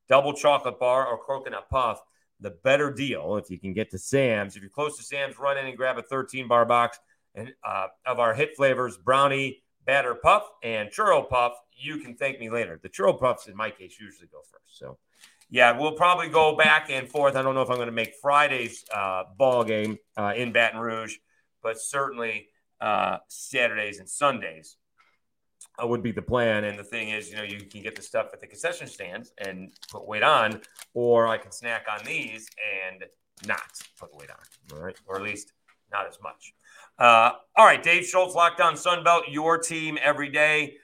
double 0.09 0.35
chocolate 0.35 0.79
bar, 0.79 1.07
or 1.07 1.19
coconut 1.19 1.69
puff 1.71 2.03
the 2.43 2.51
better 2.51 2.91
deal 2.91 3.37
if 3.37 3.51
you 3.51 3.59
can 3.59 3.73
get 3.73 3.91
to 3.93 3.99
Sam's. 3.99 4.57
If 4.57 4.63
you're 4.63 4.71
close 4.71 4.97
to 4.99 5.03
Sam's, 5.03 5.39
run 5.39 5.57
in 5.57 5.67
and 5.67 5.77
grab 5.77 5.97
a 5.97 6.03
13 6.03 6.49
bar 6.49 6.67
box 6.67 6.99
and 7.35 7.53
uh, 7.65 7.87
of 8.05 8.19
our 8.19 8.35
hit 8.35 8.57
flavors 8.57 8.99
brownie, 8.99 9.63
batter 9.87 10.15
puff, 10.15 10.43
and 10.63 10.91
churro 10.91 11.27
puff. 11.29 11.55
You 11.75 11.99
can 11.99 12.15
thank 12.15 12.39
me 12.39 12.51
later. 12.51 12.79
The 12.83 12.89
churro 12.89 13.19
puffs, 13.19 13.47
in 13.47 13.57
my 13.57 13.71
case, 13.71 13.97
usually 13.99 14.27
go 14.27 14.41
first. 14.51 14.79
So, 14.79 14.99
yeah, 15.53 15.79
we'll 15.79 15.93
probably 15.93 16.31
go 16.31 16.57
back 16.57 16.89
and 16.89 17.07
forth. 17.07 17.37
I 17.37 17.43
don't 17.43 17.55
know 17.55 17.61
if 17.61 17.69
I'm 17.69 17.77
going 17.77 17.87
to 17.87 17.93
make 17.93 18.15
Friday's 18.23 18.87
uh, 18.93 19.25
ball 19.37 19.65
game 19.65 19.99
uh, 20.17 20.33
in 20.35 20.51
Baton 20.51 20.81
Rouge, 20.81 21.17
but 21.63 21.79
certainly 21.79 22.49
uh, 22.81 23.19
Saturdays 23.29 23.99
and 23.99 24.09
Sundays 24.09 24.79
uh, 25.81 25.87
would 25.87 26.03
be 26.03 26.11
the 26.11 26.23
plan. 26.23 26.65
And 26.65 26.79
the 26.79 26.85
thing 26.85 27.11
is, 27.11 27.29
you 27.29 27.37
know, 27.37 27.43
you 27.43 27.59
can 27.67 27.83
get 27.83 27.95
the 27.95 28.01
stuff 28.01 28.31
at 28.33 28.41
the 28.41 28.47
concession 28.47 28.87
stands 28.87 29.33
and 29.37 29.73
put 29.91 30.09
weight 30.09 30.23
on, 30.23 30.63
or 30.95 31.29
I 31.29 31.37
can 31.37 31.53
snack 31.53 31.85
on 31.87 32.03
these 32.07 32.49
and 32.91 33.05
not 33.47 33.61
put 34.01 34.17
weight 34.17 34.31
on, 34.31 34.79
all 34.79 34.83
right? 34.83 34.97
Or 35.07 35.17
at 35.17 35.23
least 35.23 35.53
not 35.93 36.09
as 36.09 36.17
much. 36.23 36.55
Uh, 36.99 37.33
all 37.57 37.67
right, 37.67 37.83
Dave 37.83 38.07
Schultz, 38.07 38.35
Locked 38.35 38.63
On 38.63 38.73
Sunbelt, 38.73 39.25
your 39.29 39.59
team 39.59 39.99
every 40.03 40.31
day. 40.31 40.77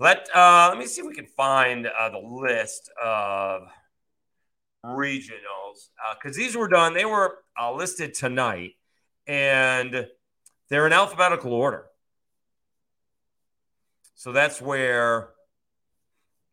Let 0.00 0.28
uh, 0.34 0.66
let 0.70 0.78
me 0.78 0.86
see 0.86 1.02
if 1.02 1.06
we 1.06 1.14
can 1.14 1.26
find 1.26 1.84
the 1.84 2.18
list 2.18 2.90
of 3.00 3.62
regionals 4.86 5.88
because 6.18 6.36
uh, 6.36 6.40
these 6.40 6.56
were 6.56 6.68
done. 6.68 6.94
They 6.94 7.04
were 7.04 7.38
uh, 7.60 7.72
listed 7.72 8.14
tonight, 8.14 8.72
and 9.26 10.06
they're 10.68 10.86
in 10.86 10.92
alphabetical 10.92 11.52
order. 11.52 11.86
So 14.14 14.32
that's 14.32 14.60
where 14.60 15.30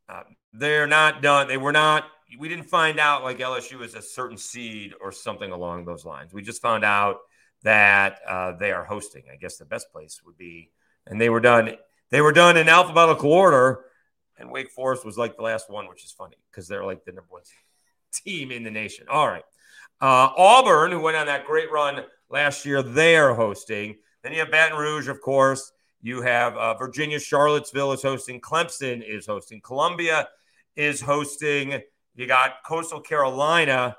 uh, 0.10 0.24
they're 0.54 0.88
not 0.88 1.22
done. 1.22 1.48
They 1.48 1.58
were 1.58 1.72
not. 1.72 2.06
We 2.38 2.50
didn't 2.50 2.66
find 2.66 3.00
out 3.00 3.24
like 3.24 3.40
LSU 3.40 3.82
is 3.84 3.96
a 3.96 4.02
certain 4.02 4.38
seed 4.38 4.94
or 5.00 5.12
something 5.12 5.52
along 5.52 5.86
those 5.86 6.04
lines. 6.06 6.34
We 6.34 6.42
just 6.42 6.62
found 6.62 6.84
out 6.84 7.18
that 7.64 8.20
uh, 8.28 8.54
they 8.54 8.72
are 8.72 8.84
hosting. 8.84 9.24
I 9.32 9.36
guess 9.38 9.58
the 9.58 9.66
best 9.66 9.92
place 9.92 10.22
would 10.26 10.38
be, 10.38 10.72
and 11.08 11.20
they 11.20 11.30
were 11.30 11.40
done. 11.40 11.76
They 12.10 12.22
were 12.22 12.32
done 12.32 12.58
in 12.58 12.70
alphabetical 12.70 13.32
order, 13.32 13.86
and 14.38 14.52
Wake 14.52 14.70
Forest 14.72 15.06
was 15.06 15.18
like 15.18 15.36
the 15.36 15.44
last 15.44 15.70
one, 15.70 15.88
which 15.88 16.04
is 16.04 16.12
funny 16.12 16.38
because 16.52 16.68
they're 16.68 16.86
like 16.86 17.06
the 17.06 17.12
number 17.12 17.30
one 17.30 17.42
team 18.14 18.52
in 18.52 18.64
the 18.64 18.72
nation. 18.72 19.08
All 19.10 19.28
right, 19.28 19.44
uh, 20.02 20.30
Auburn, 20.38 20.92
who 20.92 21.00
went 21.00 21.18
on 21.18 21.28
that 21.28 21.46
great 21.46 21.72
run 21.72 22.04
last 22.30 22.66
year, 22.66 22.82
they 22.82 23.16
are 23.16 23.34
hosting. 23.34 23.96
Then 24.22 24.34
you 24.34 24.40
have 24.40 24.52
Baton 24.52 24.78
Rouge, 24.78 25.08
of 25.08 25.22
course. 25.22 25.72
You 26.02 26.22
have 26.22 26.58
uh, 26.58 26.74
Virginia, 26.74 27.20
Charlottesville 27.20 27.94
is 27.94 28.02
hosting. 28.02 28.42
Clemson 28.42 29.02
is 29.08 29.26
hosting. 29.26 29.62
Columbia 29.62 30.28
is 30.76 31.00
hosting. 31.00 31.82
You 32.16 32.28
got 32.28 32.64
Coastal 32.66 33.00
Carolina. 33.00 33.96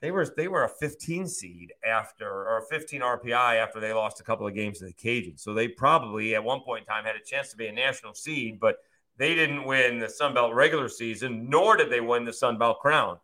They 0.00 0.10
were 0.10 0.26
they 0.34 0.48
were 0.48 0.64
a 0.64 0.68
15 0.68 1.28
seed 1.28 1.74
after 1.86 2.26
or 2.26 2.64
15 2.70 3.02
RPI 3.02 3.56
after 3.56 3.80
they 3.80 3.92
lost 3.92 4.20
a 4.20 4.24
couple 4.24 4.46
of 4.46 4.54
games 4.54 4.78
to 4.78 4.86
the 4.86 4.94
Cajuns. 4.94 5.40
So 5.40 5.52
they 5.52 5.68
probably 5.68 6.34
at 6.34 6.42
one 6.42 6.60
point 6.60 6.82
in 6.82 6.86
time 6.86 7.04
had 7.04 7.16
a 7.16 7.24
chance 7.24 7.50
to 7.50 7.56
be 7.56 7.66
a 7.66 7.72
national 7.72 8.14
seed, 8.14 8.58
but 8.58 8.76
they 9.20 9.34
didn't 9.34 9.66
win 9.66 9.98
the 9.98 10.08
Sun 10.08 10.32
Belt 10.32 10.54
regular 10.54 10.88
season, 10.88 11.50
nor 11.50 11.76
did 11.76 11.90
they 11.90 12.00
win 12.00 12.24
the 12.24 12.32
Sun 12.32 12.56
Belt 12.56 12.80
Crown 12.80 13.18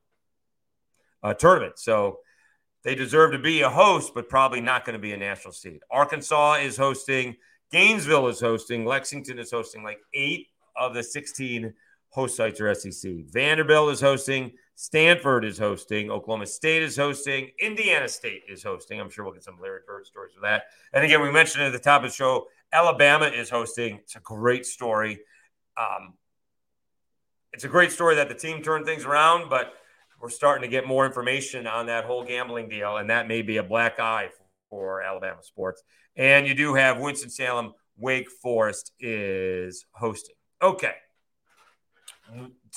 uh, 1.22 1.32
tournament. 1.32 1.78
So 1.78 2.18
they 2.84 2.94
deserve 2.94 3.32
to 3.32 3.38
be 3.38 3.62
a 3.62 3.70
host, 3.70 4.12
but 4.14 4.28
probably 4.28 4.60
not 4.60 4.84
going 4.84 4.92
to 4.92 5.00
be 5.00 5.14
a 5.14 5.16
national 5.16 5.54
seed. 5.54 5.80
Arkansas 5.90 6.56
is 6.56 6.76
hosting. 6.76 7.36
Gainesville 7.72 8.28
is 8.28 8.40
hosting. 8.40 8.84
Lexington 8.84 9.38
is 9.38 9.50
hosting 9.50 9.82
like 9.82 9.98
eight 10.12 10.48
of 10.76 10.92
the 10.92 11.02
16 11.02 11.72
host 12.10 12.36
sites 12.36 12.60
are 12.60 12.74
SEC. 12.74 13.12
Vanderbilt 13.30 13.90
is 13.90 14.00
hosting. 14.02 14.52
Stanford 14.74 15.46
is 15.46 15.56
hosting. 15.56 16.10
Oklahoma 16.10 16.44
State 16.44 16.82
is 16.82 16.94
hosting. 16.94 17.52
Indiana 17.58 18.06
State 18.06 18.42
is 18.50 18.62
hosting. 18.62 19.00
I'm 19.00 19.08
sure 19.08 19.24
we'll 19.24 19.32
get 19.32 19.44
some 19.44 19.58
Larry 19.62 19.80
Bird 19.86 20.06
stories 20.06 20.34
for 20.34 20.42
that. 20.42 20.64
And 20.92 21.02
again, 21.02 21.22
we 21.22 21.32
mentioned 21.32 21.64
at 21.64 21.72
the 21.72 21.78
top 21.78 22.04
of 22.04 22.10
the 22.10 22.14
show, 22.14 22.48
Alabama 22.70 23.28
is 23.28 23.48
hosting. 23.48 24.00
It's 24.02 24.16
a 24.16 24.20
great 24.20 24.66
story. 24.66 25.20
Um, 25.78 26.14
it's 27.52 27.64
a 27.64 27.68
great 27.68 27.92
story 27.92 28.16
that 28.16 28.28
the 28.28 28.34
team 28.34 28.62
turned 28.62 28.86
things 28.86 29.04
around, 29.04 29.48
but– 29.48 29.72
we're 30.20 30.30
starting 30.30 30.62
to 30.62 30.68
get 30.68 30.86
more 30.86 31.06
information 31.06 31.66
on 31.66 31.86
that 31.86 32.04
whole 32.04 32.24
gambling 32.24 32.68
deal, 32.68 32.96
and 32.96 33.10
that 33.10 33.28
may 33.28 33.42
be 33.42 33.58
a 33.58 33.62
black 33.62 34.00
eye 34.00 34.30
for 34.70 35.02
Alabama 35.02 35.42
sports. 35.42 35.82
And 36.16 36.46
you 36.46 36.54
do 36.54 36.74
have 36.74 36.98
Winston-Salem, 36.98 37.74
Wake 37.98 38.30
Forest 38.30 38.92
is 38.98 39.84
hosting. 39.92 40.34
Okay. 40.62 40.94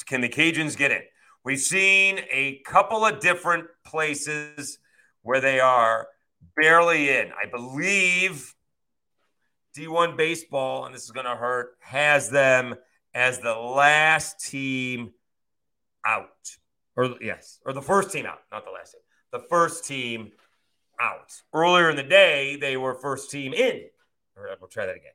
Can 0.06 0.22
the 0.22 0.30
Cajuns 0.30 0.78
get 0.78 0.92
in? 0.92 1.02
We've 1.44 1.60
seen 1.60 2.20
a 2.30 2.62
couple 2.66 3.06
of 3.06 3.20
different 3.20 3.66
places 3.86 4.78
where 5.22 5.40
they 5.40 5.60
are 5.60 6.08
barely 6.56 7.10
in. 7.10 7.32
I 7.32 7.50
believe 7.50 8.54
D1 9.78 10.18
baseball, 10.18 10.86
and 10.86 10.94
this 10.94 11.04
is 11.04 11.12
going 11.12 11.26
to 11.26 11.36
hurt, 11.36 11.78
has 11.80 12.30
them 12.30 12.76
as 13.20 13.40
the 13.40 13.54
last 13.54 14.40
team 14.40 15.12
out 16.06 16.56
or 16.96 17.16
yes, 17.22 17.60
or 17.66 17.74
the 17.74 17.82
first 17.82 18.12
team 18.12 18.26
out, 18.26 18.40
not 18.50 18.64
the 18.64 18.72
last 18.72 18.94
team. 18.94 19.02
The 19.34 19.46
first 19.50 19.86
team 19.86 20.32
out. 21.02 21.34
Earlier 21.54 21.90
in 21.90 21.98
the 21.98 22.04
day, 22.04 22.56
they 22.56 22.78
were 22.78 22.96
first 22.96 23.30
team 23.30 23.54
in. 23.54 23.82
We'll 24.38 24.70
try 24.70 24.86
that 24.86 24.96
again. 24.96 25.12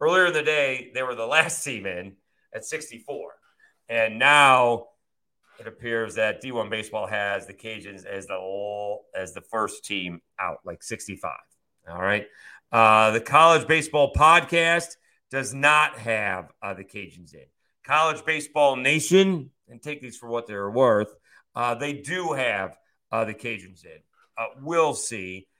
Earlier 0.00 0.26
in 0.26 0.32
the 0.32 0.44
day, 0.44 0.92
they 0.94 1.02
were 1.02 1.16
the 1.16 1.26
last 1.26 1.64
team 1.64 1.86
in 1.86 2.14
at 2.54 2.64
64. 2.64 3.32
And 3.88 4.20
now 4.20 4.86
it 5.58 5.66
appears 5.66 6.14
that 6.14 6.40
D1 6.40 6.70
baseball 6.70 7.08
has 7.08 7.48
the 7.48 7.54
Cajuns 7.54 8.06
as 8.06 8.26
the 8.26 8.96
as 9.16 9.34
the 9.34 9.42
first 9.42 9.84
team 9.84 10.20
out, 10.38 10.58
like 10.64 10.84
65. 10.84 11.32
All 11.90 12.00
right. 12.00 12.26
Uh, 12.70 13.10
the 13.10 13.20
college 13.20 13.66
baseball 13.66 14.12
podcast 14.14 14.96
does 15.30 15.54
not 15.54 15.98
have 15.98 16.52
uh, 16.62 16.74
the 16.74 16.84
Cajuns 16.84 17.34
in. 17.34 17.44
College 17.84 18.24
Baseball 18.24 18.76
Nation, 18.76 19.50
and 19.68 19.82
take 19.82 20.00
these 20.02 20.16
for 20.16 20.28
what 20.28 20.46
they're 20.46 20.70
worth, 20.70 21.14
uh, 21.54 21.74
they 21.74 21.94
do 21.94 22.32
have 22.32 22.76
uh, 23.10 23.24
the 23.24 23.34
Cajuns 23.34 23.84
in. 23.84 24.00
Uh, 24.36 24.46
we'll 24.62 24.94
see. 24.94 25.46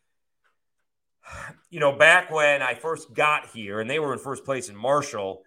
You 1.71 1.79
know, 1.79 1.93
back 1.93 2.33
when 2.33 2.61
I 2.63 2.75
first 2.75 3.15
got 3.15 3.47
here, 3.51 3.79
and 3.79 3.89
they 3.89 4.01
were 4.01 4.13
in 4.13 4.19
first 4.19 4.45
place 4.45 4.69
in 4.69 4.75
Marshall, 4.75 5.45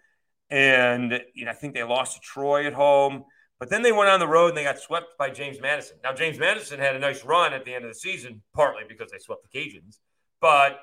and 0.50 1.22
you 1.34 1.44
know, 1.44 1.52
I 1.52 1.54
think 1.54 1.74
they 1.74 1.84
lost 1.84 2.16
to 2.16 2.22
Troy 2.22 2.66
at 2.66 2.72
home. 2.72 3.26
But 3.60 3.70
then 3.70 3.82
they 3.82 3.92
went 3.92 4.10
on 4.10 4.20
the 4.20 4.28
road 4.28 4.50
and 4.50 4.58
they 4.58 4.64
got 4.64 4.80
swept 4.80 5.18
by 5.18 5.30
James 5.30 5.60
Madison. 5.62 5.98
Now, 6.04 6.14
James 6.14 6.38
Madison 6.38 6.80
had 6.80 6.96
a 6.96 7.00
nice 7.00 7.24
run 7.24 7.54
at 7.54 7.66
the 7.66 7.74
end 7.74 7.86
of 7.86 7.92
the 7.92 8.00
season, 8.00 8.42
partly 8.54 8.84
because 8.88 9.12
they 9.12 9.20
swept 9.20 9.44
the 9.44 9.58
Cajuns. 9.58 10.00
But 10.42 10.80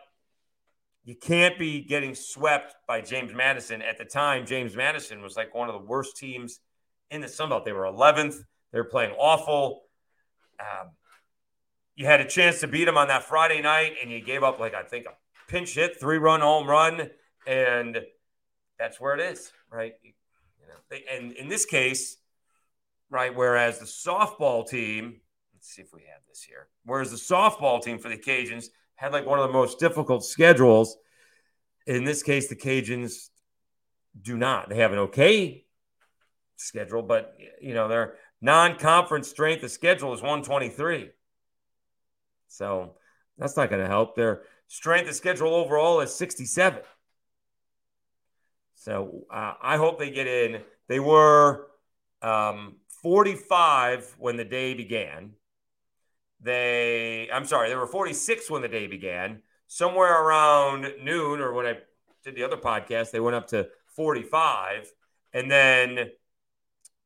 you 1.04 1.14
can't 1.16 1.58
be 1.58 1.82
getting 1.82 2.14
swept 2.14 2.74
by 2.86 3.00
James 3.00 3.32
Madison. 3.32 3.82
At 3.82 3.98
the 3.98 4.04
time, 4.04 4.46
James 4.46 4.76
Madison 4.76 5.22
was 5.22 5.36
like 5.36 5.54
one 5.54 5.68
of 5.68 5.74
the 5.74 5.86
worst 5.86 6.16
teams 6.16 6.60
in 7.10 7.20
the 7.20 7.28
Sun 7.28 7.48
Belt. 7.48 7.64
They 7.64 7.72
were 7.72 7.84
11th. 7.84 8.36
They 8.72 8.78
were 8.78 8.84
playing 8.84 9.12
awful. 9.18 9.82
Um, 10.60 10.90
you 11.96 12.06
had 12.06 12.20
a 12.20 12.26
chance 12.26 12.60
to 12.60 12.66
beat 12.66 12.84
them 12.84 12.96
on 12.96 13.08
that 13.08 13.24
Friday 13.24 13.60
night, 13.62 13.94
and 14.02 14.10
you 14.10 14.20
gave 14.20 14.42
up 14.42 14.60
like 14.60 14.74
I 14.74 14.82
think 14.82 15.06
a 15.06 15.12
pinch 15.50 15.74
hit, 15.74 15.98
three 15.98 16.18
run 16.18 16.40
home 16.40 16.68
run, 16.68 17.10
and 17.46 17.98
that's 18.78 19.00
where 19.00 19.14
it 19.14 19.20
is, 19.20 19.52
right? 19.70 19.94
You 20.02 20.12
know, 20.68 20.74
they, 20.90 21.04
and 21.10 21.32
in 21.32 21.48
this 21.48 21.64
case, 21.64 22.18
right, 23.10 23.34
whereas 23.34 23.78
the 23.78 23.86
softball 23.86 24.68
team, 24.68 25.20
let's 25.54 25.68
see 25.74 25.82
if 25.82 25.92
we 25.92 26.02
have 26.02 26.22
this 26.28 26.42
here. 26.42 26.68
Whereas 26.84 27.10
the 27.10 27.16
softball 27.16 27.82
team 27.82 27.98
for 27.98 28.08
the 28.08 28.16
Cajuns 28.16 28.68
had 29.00 29.12
like 29.14 29.24
one 29.24 29.38
of 29.38 29.46
the 29.46 29.52
most 29.52 29.78
difficult 29.78 30.26
schedules. 30.26 30.98
In 31.86 32.04
this 32.04 32.22
case, 32.22 32.48
the 32.48 32.54
Cajuns 32.54 33.30
do 34.20 34.36
not. 34.36 34.68
They 34.68 34.76
have 34.76 34.92
an 34.92 34.98
okay 34.98 35.64
schedule, 36.56 37.00
but 37.00 37.34
you 37.62 37.72
know, 37.72 37.88
their 37.88 38.16
non-conference 38.42 39.26
strength 39.26 39.64
of 39.64 39.70
schedule 39.70 40.12
is 40.12 40.20
123. 40.20 41.12
So 42.48 42.96
that's 43.38 43.56
not 43.56 43.70
going 43.70 43.80
to 43.80 43.88
help. 43.88 44.16
Their 44.16 44.42
strength 44.68 45.08
of 45.08 45.14
schedule 45.14 45.54
overall 45.54 46.00
is 46.00 46.14
67. 46.14 46.82
So 48.74 49.24
uh, 49.30 49.54
I 49.62 49.78
hope 49.78 49.98
they 49.98 50.10
get 50.10 50.26
in. 50.26 50.60
They 50.88 51.00
were 51.00 51.68
um, 52.20 52.76
45 53.02 54.16
when 54.18 54.36
the 54.36 54.44
day 54.44 54.74
began. 54.74 55.36
They, 56.42 57.28
I'm 57.32 57.44
sorry, 57.44 57.68
they 57.68 57.76
were 57.76 57.86
46 57.86 58.50
when 58.50 58.62
the 58.62 58.68
day 58.68 58.86
began. 58.86 59.42
Somewhere 59.66 60.22
around 60.22 60.86
noon, 61.02 61.40
or 61.40 61.52
when 61.52 61.66
I 61.66 61.78
did 62.24 62.34
the 62.34 62.42
other 62.42 62.56
podcast, 62.56 63.10
they 63.10 63.20
went 63.20 63.36
up 63.36 63.48
to 63.48 63.68
45, 63.94 64.92
and 65.32 65.50
then 65.50 66.10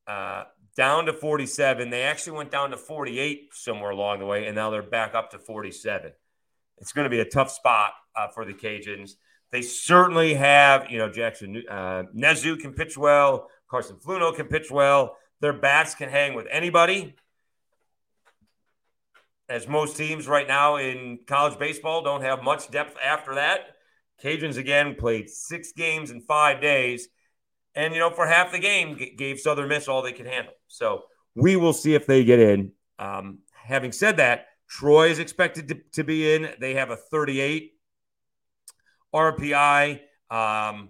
uh, 0.07 0.45
down 0.77 1.07
to 1.07 1.13
47. 1.13 1.91
They 1.91 2.03
actually 2.03 2.37
went 2.37 2.51
down 2.51 2.71
to 2.71 2.77
48 2.77 3.51
somewhere 3.53 3.91
along 3.91 4.21
the 4.21 4.27
way, 4.27 4.47
and 4.47 4.55
now 4.55 4.71
they're 4.71 4.83
back 4.83 5.15
up 5.15 5.31
to 5.31 5.39
47. 5.39 6.13
It's 6.79 6.93
going 6.93 7.05
to 7.05 7.11
be 7.11 7.21
a 7.21 7.25
tough 7.25 7.51
spot 7.51 7.93
uh, 8.17 8.29
for 8.29 8.45
the 8.45 8.55
Cajuns. 8.55 9.13
They 9.51 9.63
certainly 9.63 10.35
have, 10.35 10.91
you 10.91 10.99
know, 10.99 11.11
Jackson 11.11 11.63
uh, 11.71 12.05
Nezuh 12.15 12.59
can 12.59 12.73
pitch 12.73 12.99
well. 12.99 13.49
Carson 13.69 13.97
Fluno 13.97 14.35
can 14.35 14.47
pitch 14.47 14.71
well. 14.71 15.17
Their 15.41 15.53
bats 15.53 15.95
can 15.95 16.09
hang 16.09 16.35
with 16.35 16.47
anybody. 16.51 17.15
As 19.49 19.69
most 19.69 19.97
teams 19.97 20.27
right 20.27 20.49
now 20.49 20.77
in 20.77 21.19
college 21.27 21.59
baseball 21.59 22.03
don't 22.03 22.23
have 22.23 22.43
much 22.43 22.71
depth 22.71 22.97
after 23.05 23.35
that. 23.35 23.77
Cajuns 24.23 24.57
again 24.57 24.95
played 24.95 25.29
six 25.29 25.73
games 25.73 26.11
in 26.11 26.21
five 26.21 26.63
days, 26.63 27.09
and 27.75 27.93
you 27.93 28.01
know 28.01 28.11
for 28.11 28.27
half 28.27 28.53
the 28.53 28.59
game 28.59 28.99
gave 29.17 29.39
Southern 29.39 29.69
Miss 29.69 29.89
all 29.89 30.03
they 30.03 30.13
could 30.13 30.27
handle. 30.27 30.55
So 30.69 31.05
we 31.35 31.57
will 31.57 31.73
see 31.73 31.95
if 31.95 32.07
they 32.07 32.25
get 32.25 32.39
in. 32.39 32.73
Um, 32.99 33.41
having 33.53 33.93
said 33.93 34.17
that, 34.19 34.47
Troy 34.69 35.09
is 35.09 35.19
expected 35.19 35.69
to, 35.69 35.81
to 35.93 36.05
be 36.05 36.35
in. 36.35 36.51
They 36.61 36.75
have 36.75 36.91
a 36.91 36.97
38 36.97 37.73
RPI, 39.15 40.01
um, 40.31 40.89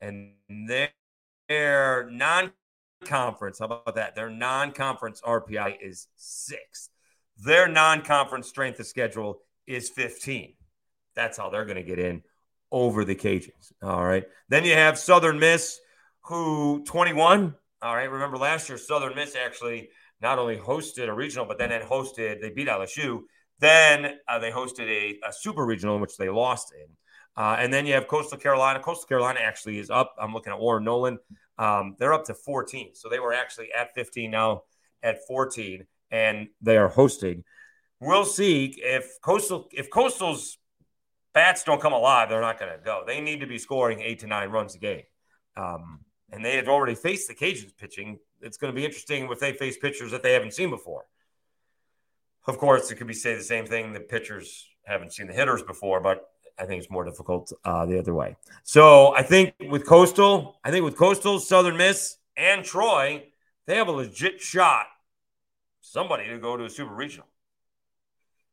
and 0.00 0.32
their 0.48 2.08
non-conference. 2.10 3.60
How 3.60 3.66
about 3.66 3.94
that? 3.94 4.14
Their 4.14 4.30
non-conference 4.30 5.20
RPI 5.22 5.76
is 5.80 6.08
six. 6.16 6.90
Their 7.38 7.68
non-conference 7.68 8.48
strength 8.48 8.80
of 8.80 8.86
schedule 8.86 9.40
is 9.66 9.88
15. 9.90 10.54
That's 11.14 11.36
how 11.36 11.50
they're 11.50 11.64
going 11.64 11.76
to 11.76 11.82
get 11.82 11.98
in 11.98 12.22
over 12.70 13.04
the 13.04 13.14
Cajuns. 13.14 13.72
All 13.82 14.04
right. 14.04 14.24
Then 14.48 14.64
you 14.64 14.74
have 14.74 14.98
Southern 14.98 15.38
Miss, 15.38 15.78
who 16.22 16.84
21. 16.84 17.54
All 17.82 17.94
right. 17.94 18.10
Remember 18.10 18.36
last 18.36 18.68
year, 18.68 18.78
Southern 18.78 19.14
Miss 19.14 19.36
actually 19.36 19.90
not 20.20 20.38
only 20.38 20.56
hosted 20.56 21.08
a 21.08 21.12
regional, 21.12 21.46
but 21.46 21.58
then 21.58 21.70
it 21.70 21.82
hosted, 21.82 22.40
they 22.40 22.50
beat 22.50 22.68
LSU. 22.68 23.20
Then 23.60 24.18
uh, 24.28 24.38
they 24.38 24.50
hosted 24.50 24.88
a, 24.88 25.18
a, 25.26 25.32
super 25.32 25.64
regional 25.64 25.96
in 25.96 26.00
which 26.00 26.16
they 26.16 26.28
lost 26.28 26.72
in. 26.72 26.86
Uh, 27.36 27.56
and 27.58 27.72
then 27.72 27.86
you 27.86 27.94
have 27.94 28.08
Coastal 28.08 28.38
Carolina. 28.38 28.80
Coastal 28.80 29.06
Carolina 29.06 29.40
actually 29.42 29.78
is 29.78 29.90
up. 29.90 30.14
I'm 30.20 30.32
looking 30.32 30.52
at 30.52 30.58
Warren 30.58 30.84
Nolan. 30.84 31.18
Um, 31.56 31.94
they're 31.98 32.12
up 32.12 32.24
to 32.26 32.34
14. 32.34 32.94
So 32.94 33.08
they 33.08 33.20
were 33.20 33.32
actually 33.32 33.68
at 33.72 33.94
15 33.94 34.30
now 34.30 34.62
at 35.02 35.26
14, 35.26 35.86
and 36.10 36.48
they 36.60 36.76
are 36.76 36.88
hosting. 36.88 37.44
We'll 38.00 38.24
see 38.24 38.74
if 38.78 39.20
Coastal 39.22 39.68
if 39.72 39.90
Coastal's 39.90 40.58
bats 41.34 41.64
don't 41.64 41.80
come 41.80 41.92
alive, 41.92 42.28
they're 42.28 42.40
not 42.40 42.58
going 42.58 42.72
to 42.72 42.84
go. 42.84 43.04
They 43.06 43.20
need 43.20 43.40
to 43.40 43.46
be 43.46 43.58
scoring 43.58 44.00
eight 44.00 44.20
to 44.20 44.26
nine 44.26 44.50
runs 44.50 44.74
a 44.74 44.78
game. 44.78 45.02
Um, 45.56 46.00
and 46.30 46.44
they 46.44 46.56
have 46.56 46.68
already 46.68 46.94
faced 46.94 47.28
the 47.28 47.34
Cajuns 47.34 47.76
pitching. 47.76 48.18
It's 48.40 48.56
going 48.56 48.72
to 48.72 48.76
be 48.76 48.84
interesting 48.84 49.28
if 49.30 49.40
they 49.40 49.52
face 49.52 49.78
pitchers 49.78 50.10
that 50.12 50.22
they 50.22 50.32
haven't 50.32 50.54
seen 50.54 50.70
before. 50.70 51.06
Of 52.46 52.58
course, 52.58 52.90
it 52.90 52.96
could 52.96 53.06
be 53.06 53.14
say 53.14 53.34
the 53.34 53.42
same 53.42 53.66
thing. 53.66 53.92
The 53.92 54.00
pitchers 54.00 54.66
haven't 54.84 55.12
seen 55.12 55.26
the 55.26 55.32
hitters 55.32 55.62
before, 55.62 56.00
but 56.00 56.28
I 56.58 56.64
think 56.64 56.82
it's 56.82 56.90
more 56.90 57.04
difficult 57.04 57.52
uh, 57.64 57.86
the 57.86 57.98
other 57.98 58.14
way. 58.14 58.36
So 58.64 59.14
I 59.14 59.22
think 59.22 59.54
with 59.68 59.86
Coastal, 59.86 60.58
I 60.64 60.70
think 60.70 60.84
with 60.84 60.96
Coastal, 60.96 61.38
Southern 61.38 61.76
Miss, 61.76 62.16
and 62.36 62.64
Troy, 62.64 63.24
they 63.66 63.76
have 63.76 63.88
a 63.88 63.92
legit 63.92 64.40
shot. 64.40 64.86
Somebody 65.90 66.28
to 66.28 66.38
go 66.38 66.56
to 66.56 66.64
a 66.64 66.70
super 66.70 66.94
regional. 66.94 67.26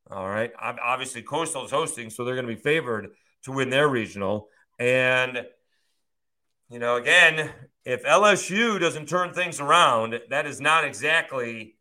All 0.10 0.28
right. 0.28 0.52
Obviously, 0.60 1.22
Coastal 1.22 1.66
is 1.66 1.72
hosting, 1.72 2.10
so 2.10 2.24
they're 2.24 2.36
going 2.36 2.48
to 2.48 2.56
be 2.56 2.62
favored 2.62 3.10
to 3.44 3.52
win 3.52 3.70
their 3.70 3.90
regional. 3.90 4.48
And, 4.80 5.46
you 6.70 6.80
know, 6.80 6.96
again, 6.96 7.52
if 7.84 8.04
LSU 8.04 8.80
doesn't 8.80 9.10
turn 9.10 9.34
things 9.34 9.60
around, 9.60 10.18
that 10.30 10.46
is 10.46 10.62
not 10.62 10.86
exactly 10.86 11.76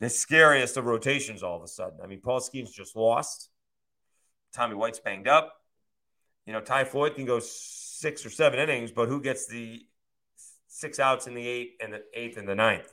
the 0.00 0.08
scariest 0.08 0.76
of 0.76 0.86
rotations 0.86 1.44
all 1.44 1.56
of 1.56 1.62
a 1.62 1.68
sudden. 1.68 2.00
I 2.02 2.08
mean, 2.08 2.20
Paul 2.20 2.40
Skenes 2.40 2.72
just 2.72 2.96
lost. 2.96 3.50
Tommy 4.52 4.74
White's 4.74 4.98
banged 4.98 5.28
up. 5.28 5.54
You 6.44 6.52
know, 6.52 6.60
Ty 6.60 6.84
Floyd 6.84 7.14
can 7.14 7.24
go 7.24 7.38
six 7.40 8.26
or 8.26 8.30
seven 8.30 8.58
innings, 8.58 8.90
but 8.90 9.08
who 9.08 9.20
gets 9.20 9.46
the 9.46 9.86
six 10.66 10.98
outs 10.98 11.28
in 11.28 11.34
the 11.34 11.46
eighth 11.46 11.74
and 11.80 11.92
the 11.92 12.02
eighth 12.14 12.36
and 12.36 12.48
the 12.48 12.56
ninth 12.56 12.92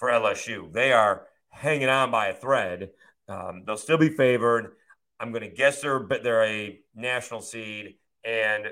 for 0.00 0.10
LSU? 0.10 0.72
They 0.72 0.92
are 0.92 1.26
hanging 1.50 1.88
on 1.88 2.10
by 2.10 2.28
a 2.28 2.34
thread. 2.34 2.90
Um, 3.28 3.62
they'll 3.64 3.76
still 3.76 3.98
be 3.98 4.08
favored. 4.08 4.72
I'm 5.20 5.30
going 5.30 5.42
to 5.42 5.54
guess 5.54 5.82
they're 5.82 6.04
they're 6.22 6.44
a 6.44 6.80
national 6.94 7.42
seed, 7.42 7.96
and 8.24 8.64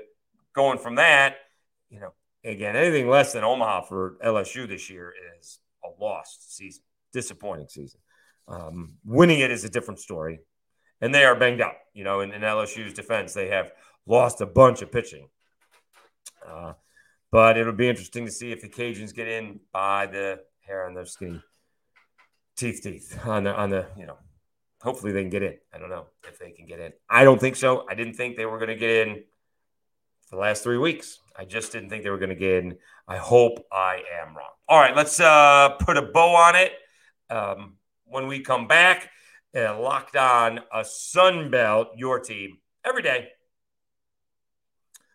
going 0.53 0.79
from 0.79 0.95
that, 0.95 1.35
you 1.89 1.99
know, 1.99 2.13
again, 2.43 2.75
anything 2.75 3.07
less 3.07 3.33
than 3.33 3.43
Omaha 3.43 3.81
for 3.81 4.17
LSU 4.25 4.67
this 4.67 4.89
year 4.89 5.13
is 5.39 5.59
a 5.85 6.03
lost 6.03 6.57
season, 6.57 6.81
disappointing 7.13 7.67
season. 7.69 8.01
Um, 8.47 8.95
winning 9.05 9.39
it 9.39 9.51
is 9.51 9.63
a 9.63 9.69
different 9.69 9.99
story, 9.99 10.39
and 10.99 11.13
they 11.13 11.23
are 11.23 11.35
banged 11.35 11.61
up. 11.61 11.77
You 11.93 12.03
know, 12.03 12.21
in, 12.21 12.31
in 12.31 12.41
LSU's 12.41 12.93
defense, 12.93 13.33
they 13.33 13.49
have 13.49 13.71
lost 14.07 14.41
a 14.41 14.47
bunch 14.47 14.81
of 14.81 14.91
pitching. 14.91 15.29
Uh, 16.45 16.73
but 17.31 17.57
it'll 17.57 17.73
be 17.73 17.87
interesting 17.87 18.25
to 18.25 18.31
see 18.31 18.51
if 18.51 18.61
the 18.61 18.69
Cajuns 18.69 19.13
get 19.13 19.27
in 19.27 19.59
by 19.71 20.07
the 20.07 20.39
hair 20.69 20.87
on 20.87 20.93
their 20.93 21.05
skinny 21.05 21.41
teeth, 22.55 22.81
teeth 22.83 23.19
on 23.25 23.43
the 23.43 23.55
on 23.55 23.69
the 23.69 23.87
you 23.97 24.05
know 24.05 24.17
hopefully 24.81 25.11
they 25.11 25.21
can 25.21 25.29
get 25.29 25.43
in. 25.43 25.55
I 25.73 25.79
don't 25.79 25.89
know 25.89 26.05
if 26.27 26.39
they 26.39 26.51
can 26.51 26.65
get 26.65 26.79
in. 26.79 26.93
I 27.09 27.23
don't 27.23 27.39
think 27.39 27.55
so. 27.55 27.85
I 27.89 27.95
didn't 27.95 28.13
think 28.13 28.37
they 28.37 28.45
were 28.45 28.57
going 28.57 28.69
to 28.69 28.75
get 28.75 29.07
in 29.07 29.23
the 30.31 30.37
last 30.37 30.63
three 30.63 30.77
weeks. 30.77 31.19
I 31.35 31.45
just 31.45 31.71
didn't 31.71 31.89
think 31.89 32.03
they 32.03 32.09
were 32.09 32.17
going 32.17 32.29
to 32.29 32.35
get 32.35 32.63
in. 32.63 32.77
I 33.07 33.17
hope 33.17 33.65
I 33.71 34.03
am 34.21 34.35
wrong. 34.35 34.51
All 34.67 34.79
right, 34.79 34.95
let's 34.95 35.19
uh, 35.19 35.69
put 35.79 35.97
a 35.97 36.03
bow 36.03 36.35
on 36.35 36.55
it. 36.55 36.73
Um, 37.29 37.77
when 38.05 38.27
we 38.27 38.39
come 38.39 38.67
back, 38.67 39.09
uh, 39.55 39.79
locked 39.79 40.15
on 40.15 40.61
a 40.73 40.85
Sun 40.85 41.51
Belt, 41.51 41.89
your 41.95 42.19
team 42.19 42.57
every 42.85 43.01
day. 43.01 43.29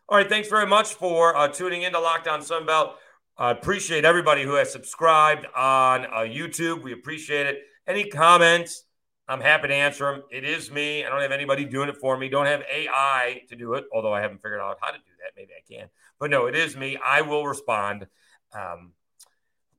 All 0.09 0.19
right, 0.19 0.29
thanks 0.29 0.49
very 0.49 0.67
much 0.67 0.95
for 0.95 1.35
uh, 1.37 1.49
tuning 1.49 1.83
in 1.83 1.93
to 1.93 1.99
Locked 1.99 2.29
On 2.29 2.41
Sunbelt. 2.41 2.95
I 3.37 3.51
appreciate 3.51 4.05
everybody 4.05 4.45
who 4.45 4.55
has 4.55 4.71
subscribed 4.71 5.47
on 5.57 6.05
uh, 6.05 6.19
YouTube. 6.21 6.85
We 6.85 6.93
appreciate 6.93 7.47
it. 7.47 7.63
Any 7.85 8.09
comments, 8.09 8.85
I'm 9.27 9.41
happy 9.41 9.67
to 9.69 9.75
answer 9.75 10.05
them. 10.05 10.23
It 10.31 10.45
is 10.45 10.71
me. 10.71 11.05
I 11.05 11.09
don't 11.09 11.21
have 11.21 11.33
anybody 11.33 11.65
doing 11.65 11.89
it 11.89 11.97
for 11.97 12.17
me. 12.17 12.29
Don't 12.29 12.47
have 12.47 12.63
AI 12.73 13.43
to 13.49 13.57
do 13.57 13.75
it, 13.75 13.87
although 13.93 14.15
I 14.15 14.21
haven't 14.21 14.39
figured 14.39 14.61
out 14.61 14.79
how 14.81 14.93
to 14.93 14.99
do 14.99 15.11
that. 15.19 15.33
Maybe 15.37 15.51
I 15.53 15.73
can. 15.73 15.89
But 16.21 16.31
no, 16.31 16.47
it 16.47 16.55
is 16.55 16.77
me. 16.77 16.97
I 17.05 17.23
will 17.23 17.45
respond. 17.45 18.07
Um, 18.53 18.93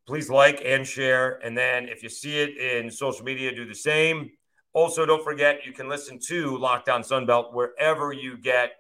please 0.06 0.30
like 0.30 0.62
and 0.66 0.86
share. 0.86 1.40
And 1.42 1.58
then 1.58 1.88
if 1.88 2.04
you 2.04 2.10
see 2.10 2.38
it 2.38 2.58
in 2.58 2.92
social 2.92 3.24
media, 3.24 3.56
do 3.56 3.66
the 3.66 3.74
same. 3.74 4.32
Also, 4.74 5.06
don't 5.06 5.24
forget 5.24 5.66
you 5.66 5.72
can 5.72 5.88
listen 5.88 6.20
to 6.28 6.58
Locked 6.58 6.90
On 6.90 7.04
Sunbelt 7.04 7.54
wherever 7.54 8.12
you 8.12 8.38
get 8.38 8.74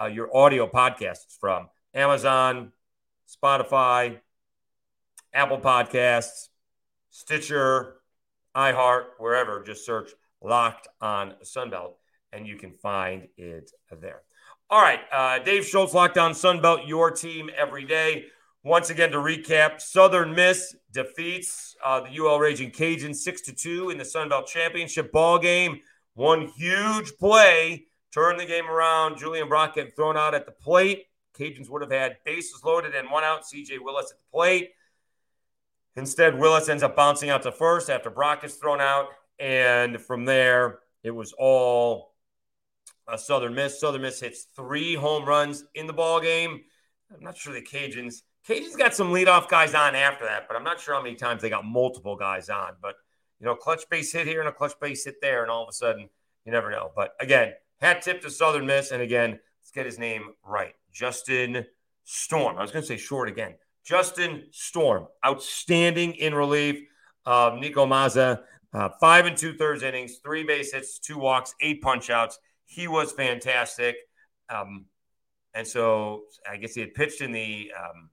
uh, 0.00 0.06
your 0.06 0.36
audio 0.36 0.66
podcasts 0.66 1.38
from 1.38 1.68
Amazon, 1.94 2.72
Spotify, 3.26 4.20
Apple 5.32 5.58
Podcasts, 5.58 6.48
Stitcher, 7.10 7.96
iHeart, 8.54 9.04
wherever. 9.18 9.62
Just 9.62 9.84
search 9.84 10.10
Locked 10.42 10.86
on 11.00 11.34
Sunbelt 11.42 11.94
and 12.32 12.46
you 12.46 12.56
can 12.56 12.72
find 12.72 13.26
it 13.36 13.70
there. 14.00 14.22
All 14.68 14.80
right. 14.80 15.00
Uh, 15.12 15.38
Dave 15.38 15.64
Schultz, 15.64 15.94
Locked 15.94 16.18
on 16.18 16.32
Sunbelt, 16.32 16.86
your 16.86 17.10
team 17.10 17.50
every 17.56 17.84
day. 17.84 18.26
Once 18.62 18.90
again, 18.90 19.12
to 19.12 19.18
recap, 19.18 19.80
Southern 19.80 20.34
Miss 20.34 20.74
defeats 20.92 21.76
uh, 21.84 22.00
the 22.00 22.18
UL 22.18 22.38
Ragin' 22.40 22.72
Cajuns 22.72 23.16
6 23.16 23.40
to 23.42 23.52
2 23.52 23.90
in 23.90 23.98
the 23.98 24.04
Sunbelt 24.04 24.46
Championship 24.46 25.12
ball 25.12 25.38
game. 25.38 25.80
One 26.14 26.48
huge 26.48 27.16
play 27.16 27.84
turned 28.12 28.40
the 28.40 28.46
game 28.46 28.66
around. 28.66 29.18
Julian 29.18 29.48
Brock 29.48 29.76
getting 29.76 29.92
thrown 29.92 30.16
out 30.16 30.34
at 30.34 30.46
the 30.46 30.52
plate. 30.52 31.06
Cajuns 31.38 31.68
would 31.70 31.82
have 31.82 31.90
had 31.90 32.16
bases 32.24 32.62
loaded 32.64 32.94
and 32.94 33.10
one 33.10 33.24
out. 33.24 33.42
CJ 33.42 33.78
Willis 33.80 34.12
at 34.12 34.18
the 34.18 34.24
plate. 34.32 34.70
Instead, 35.96 36.38
Willis 36.38 36.68
ends 36.68 36.82
up 36.82 36.94
bouncing 36.94 37.30
out 37.30 37.42
to 37.42 37.52
first 37.52 37.88
after 37.88 38.10
Brock 38.10 38.44
is 38.44 38.56
thrown 38.56 38.80
out. 38.80 39.08
and 39.38 40.00
from 40.00 40.24
there, 40.24 40.80
it 41.02 41.10
was 41.10 41.32
all 41.38 42.14
uh, 43.08 43.16
Southern 43.16 43.54
Miss. 43.54 43.80
Southern 43.80 44.02
Miss 44.02 44.20
hits 44.20 44.46
three 44.56 44.94
home 44.94 45.24
runs 45.24 45.64
in 45.74 45.86
the 45.86 45.92
ball 45.92 46.20
game. 46.20 46.62
I'm 47.14 47.22
not 47.22 47.36
sure 47.36 47.52
the 47.52 47.62
Cajuns. 47.62 48.22
Cajuns 48.48 48.76
got 48.76 48.94
some 48.94 49.12
leadoff 49.12 49.48
guys 49.48 49.74
on 49.74 49.94
after 49.94 50.24
that, 50.24 50.46
but 50.48 50.56
I'm 50.56 50.64
not 50.64 50.80
sure 50.80 50.94
how 50.94 51.02
many 51.02 51.16
times 51.16 51.42
they 51.42 51.50
got 51.50 51.64
multiple 51.64 52.16
guys 52.16 52.48
on. 52.48 52.72
But 52.80 52.94
you 53.40 53.46
know, 53.46 53.54
clutch 53.54 53.88
base 53.88 54.12
hit 54.12 54.26
here 54.26 54.40
and 54.40 54.48
a 54.48 54.52
clutch 54.52 54.78
base 54.80 55.04
hit 55.04 55.16
there, 55.20 55.42
and 55.42 55.50
all 55.50 55.62
of 55.62 55.68
a 55.68 55.72
sudden, 55.72 56.08
you 56.44 56.52
never 56.52 56.70
know. 56.70 56.90
But 56.94 57.12
again, 57.20 57.52
hat 57.80 58.02
tip 58.02 58.22
to 58.22 58.30
Southern 58.30 58.66
Miss, 58.66 58.90
and 58.90 59.02
again, 59.02 59.38
get 59.76 59.86
his 59.86 59.98
name 59.98 60.30
right, 60.42 60.74
Justin 60.92 61.66
Storm. 62.04 62.56
I 62.56 62.62
was 62.62 62.72
going 62.72 62.82
to 62.82 62.88
say 62.88 62.96
short 62.96 63.28
again. 63.28 63.54
Justin 63.84 64.46
Storm, 64.50 65.06
outstanding 65.24 66.14
in 66.14 66.34
relief. 66.34 66.82
Uh, 67.24 67.52
Niko 67.52 67.86
Mazza, 67.86 68.40
uh, 68.72 68.88
five 69.00 69.26
and 69.26 69.36
two 69.36 69.54
thirds 69.54 69.82
innings, 69.82 70.18
three 70.24 70.44
base 70.44 70.72
hits, 70.72 70.98
two 70.98 71.18
walks, 71.18 71.54
eight 71.60 71.82
punch 71.82 72.08
outs. 72.08 72.38
He 72.64 72.88
was 72.88 73.12
fantastic. 73.12 73.96
Um, 74.48 74.86
and 75.54 75.66
so 75.66 76.22
I 76.48 76.56
guess 76.56 76.74
he 76.74 76.80
had 76.80 76.94
pitched 76.94 77.20
in 77.20 77.32
the 77.32 77.70
um, 77.78 78.10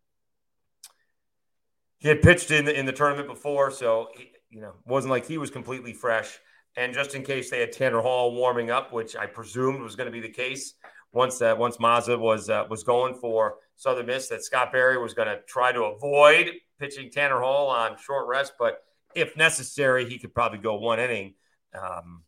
he 1.99 2.07
had 2.07 2.21
pitched 2.21 2.51
in 2.51 2.65
the 2.65 2.77
in 2.77 2.85
the 2.85 2.91
tournament 2.91 3.27
before, 3.27 3.71
so 3.71 4.09
he, 4.15 4.31
you 4.49 4.61
know 4.61 4.73
wasn't 4.85 5.11
like 5.11 5.25
he 5.25 5.37
was 5.37 5.49
completely 5.49 5.93
fresh. 5.93 6.39
And 6.75 6.91
just 6.91 7.13
in 7.13 7.23
case 7.23 7.51
they 7.51 7.59
had 7.59 7.71
Tanner 7.71 8.01
Hall 8.01 8.33
warming 8.33 8.71
up, 8.71 8.91
which 8.91 9.15
I 9.15 9.27
presumed 9.27 9.81
was 9.81 9.95
going 9.95 10.07
to 10.07 10.11
be 10.11 10.19
the 10.19 10.33
case 10.33 10.73
once 11.13 11.37
that 11.39 11.57
once 11.57 11.77
Mazza 11.77 12.19
was 12.19 12.49
uh, 12.49 12.65
was 12.69 12.83
going 12.83 13.15
for 13.15 13.55
Southern 13.75 14.07
Miss, 14.07 14.27
that 14.29 14.43
Scott 14.43 14.71
Berry 14.71 14.97
was 14.97 15.13
going 15.13 15.27
to 15.27 15.39
try 15.47 15.71
to 15.71 15.83
avoid 15.83 16.51
pitching 16.79 17.09
Tanner 17.09 17.39
Hall 17.39 17.69
on 17.69 17.97
short 17.97 18.27
rest, 18.27 18.53
but 18.59 18.83
if 19.15 19.37
necessary, 19.37 20.09
he 20.09 20.17
could 20.17 20.33
probably 20.33 20.57
go 20.57 20.75
one 20.75 20.99
inning. 20.99 21.35
Um, 21.79 22.23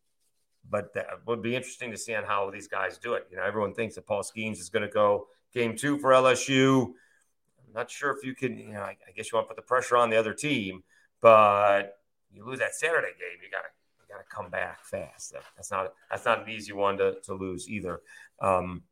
but 0.69 0.93
that 0.93 1.07
would 1.27 1.41
be 1.41 1.55
interesting 1.55 1.91
to 1.91 1.97
see 1.97 2.15
on 2.15 2.23
how 2.23 2.49
these 2.49 2.67
guys 2.67 2.97
do 2.97 3.13
it. 3.13 3.27
You 3.29 3.37
know, 3.37 3.43
everyone 3.43 3.73
thinks 3.73 3.95
that 3.95 4.07
Paul 4.07 4.23
Skenes 4.23 4.59
is 4.59 4.69
going 4.69 4.87
to 4.87 4.91
go 4.91 5.27
game 5.53 5.75
two 5.75 5.97
for 5.99 6.11
LSU. 6.11 6.85
I'm 6.85 7.73
not 7.73 7.91
sure 7.91 8.11
if 8.11 8.23
you 8.23 8.33
can, 8.33 8.57
you 8.57 8.73
know, 8.73 8.81
I, 8.81 8.97
I 9.07 9.11
guess 9.15 9.31
you 9.31 9.37
want 9.37 9.47
to 9.47 9.49
put 9.49 9.57
the 9.57 9.67
pressure 9.67 9.97
on 9.97 10.09
the 10.09 10.17
other 10.17 10.33
team, 10.33 10.83
but 11.21 11.97
you 12.31 12.45
lose 12.45 12.59
that 12.59 12.75
Saturday 12.75 13.07
game, 13.07 13.39
you 13.43 13.49
got 13.51 13.59
to 13.59 13.69
got 14.15 14.29
to 14.29 14.35
come 14.35 14.49
back 14.49 14.85
fast. 14.85 15.33
That, 15.33 15.43
that's 15.55 15.71
not 15.71 15.93
that's 16.09 16.25
not 16.25 16.43
an 16.43 16.49
easy 16.49 16.73
one 16.73 16.97
to, 16.97 17.15
to 17.23 17.33
lose 17.33 17.69
either. 17.69 18.01
Um, 18.41 18.83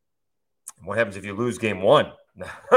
what 0.84 0.98
happens 0.98 1.18
if 1.18 1.26
you 1.26 1.34
lose 1.34 1.58
game 1.58 1.82
one? 1.82 2.12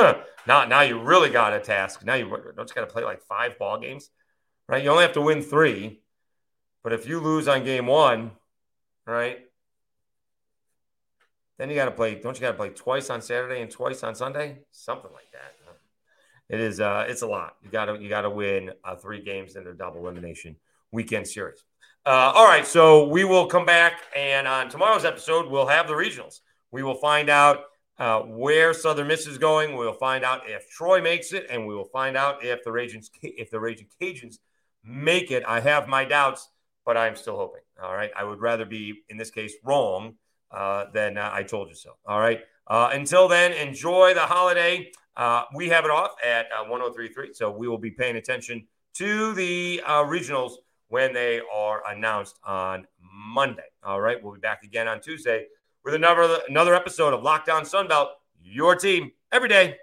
now, 0.46 0.64
now 0.66 0.82
you 0.82 1.00
really 1.00 1.30
got 1.30 1.52
a 1.52 1.60
task. 1.60 2.04
Now 2.04 2.14
you 2.14 2.28
don't 2.28 2.68
you 2.68 2.74
got 2.74 2.82
to 2.82 2.92
play 2.92 3.04
like 3.04 3.22
five 3.22 3.58
ball 3.58 3.78
games, 3.78 4.10
right? 4.68 4.82
You 4.82 4.90
only 4.90 5.02
have 5.02 5.14
to 5.14 5.20
win 5.20 5.42
three, 5.42 6.00
but 6.82 6.92
if 6.92 7.08
you 7.08 7.20
lose 7.20 7.48
on 7.48 7.64
game 7.64 7.86
one, 7.86 8.32
right? 9.06 9.38
Then 11.58 11.70
you 11.70 11.74
got 11.74 11.86
to 11.86 11.90
play. 11.90 12.16
Don't 12.16 12.36
you 12.36 12.42
got 12.42 12.52
to 12.52 12.56
play 12.56 12.68
twice 12.68 13.08
on 13.08 13.22
Saturday 13.22 13.62
and 13.62 13.70
twice 13.70 14.02
on 14.02 14.14
Sunday? 14.14 14.58
Something 14.70 15.10
like 15.12 15.32
that. 15.32 15.54
It 16.48 16.60
is. 16.60 16.78
Uh, 16.80 17.06
it's 17.08 17.22
a 17.22 17.26
lot. 17.26 17.56
You 17.62 17.70
got 17.70 17.86
to. 17.86 17.98
You 17.98 18.08
got 18.08 18.20
to 18.20 18.30
win 18.30 18.70
uh, 18.84 18.94
three 18.96 19.22
games 19.22 19.56
in 19.56 19.64
the 19.64 19.72
double 19.72 20.00
elimination 20.00 20.56
weekend 20.92 21.26
series. 21.26 21.64
Uh, 22.04 22.32
all 22.34 22.46
right. 22.46 22.66
So 22.66 23.08
we 23.08 23.24
will 23.24 23.46
come 23.46 23.66
back, 23.66 24.02
and 24.14 24.46
on 24.46 24.68
tomorrow's 24.68 25.04
episode, 25.04 25.50
we'll 25.50 25.66
have 25.66 25.88
the 25.88 25.94
regionals. 25.94 26.40
We 26.70 26.82
will 26.82 26.94
find 26.94 27.28
out 27.28 27.64
uh, 27.98 28.20
where 28.20 28.74
Southern 28.74 29.08
Miss 29.08 29.26
is 29.26 29.38
going. 29.38 29.76
We'll 29.76 29.92
find 29.92 30.24
out 30.24 30.42
if 30.46 30.68
Troy 30.70 31.00
makes 31.00 31.32
it, 31.32 31.46
and 31.50 31.66
we 31.66 31.74
will 31.74 31.86
find 31.86 32.16
out 32.16 32.44
if 32.44 32.62
the 32.62 32.70
Raging 32.70 33.02
if 33.22 33.50
the 33.50 33.58
Ragin' 33.58 33.88
Cajuns 34.00 34.36
make 34.84 35.30
it. 35.30 35.42
I 35.46 35.60
have 35.60 35.88
my 35.88 36.04
doubts, 36.04 36.48
but 36.84 36.96
I'm 36.96 37.16
still 37.16 37.36
hoping. 37.36 37.62
All 37.82 37.94
right. 37.94 38.10
I 38.16 38.24
would 38.24 38.40
rather 38.40 38.64
be, 38.64 39.02
in 39.08 39.16
this 39.16 39.30
case, 39.30 39.54
wrong 39.64 40.14
uh, 40.50 40.86
than 40.92 41.18
uh, 41.18 41.30
I 41.32 41.42
told 41.42 41.68
you 41.68 41.74
so. 41.74 41.92
All 42.06 42.20
right. 42.20 42.40
Uh, 42.66 42.90
until 42.92 43.28
then, 43.28 43.52
enjoy 43.52 44.14
the 44.14 44.20
holiday. 44.20 44.90
Uh, 45.16 45.44
we 45.54 45.68
have 45.68 45.84
it 45.84 45.90
off 45.90 46.12
at 46.24 46.46
uh, 46.52 46.64
1033. 46.68 47.32
So 47.32 47.50
we 47.50 47.68
will 47.68 47.78
be 47.78 47.90
paying 47.90 48.16
attention 48.16 48.66
to 48.94 49.34
the 49.34 49.82
regionals 49.86 50.52
when 50.88 51.12
they 51.12 51.40
are 51.52 51.82
announced 51.88 52.38
on 52.44 52.86
Monday. 53.00 53.66
All 53.84 54.00
right. 54.00 54.22
We'll 54.22 54.34
be 54.34 54.40
back 54.40 54.62
again 54.62 54.88
on 54.88 55.00
Tuesday 55.00 55.46
with 55.84 55.94
another, 55.94 56.40
another 56.48 56.74
episode 56.74 57.14
of 57.14 57.22
Locked 57.22 57.48
On 57.48 57.62
Sunbelt, 57.62 58.08
your 58.42 58.74
team 58.74 59.12
every 59.32 59.48
day. 59.48 59.76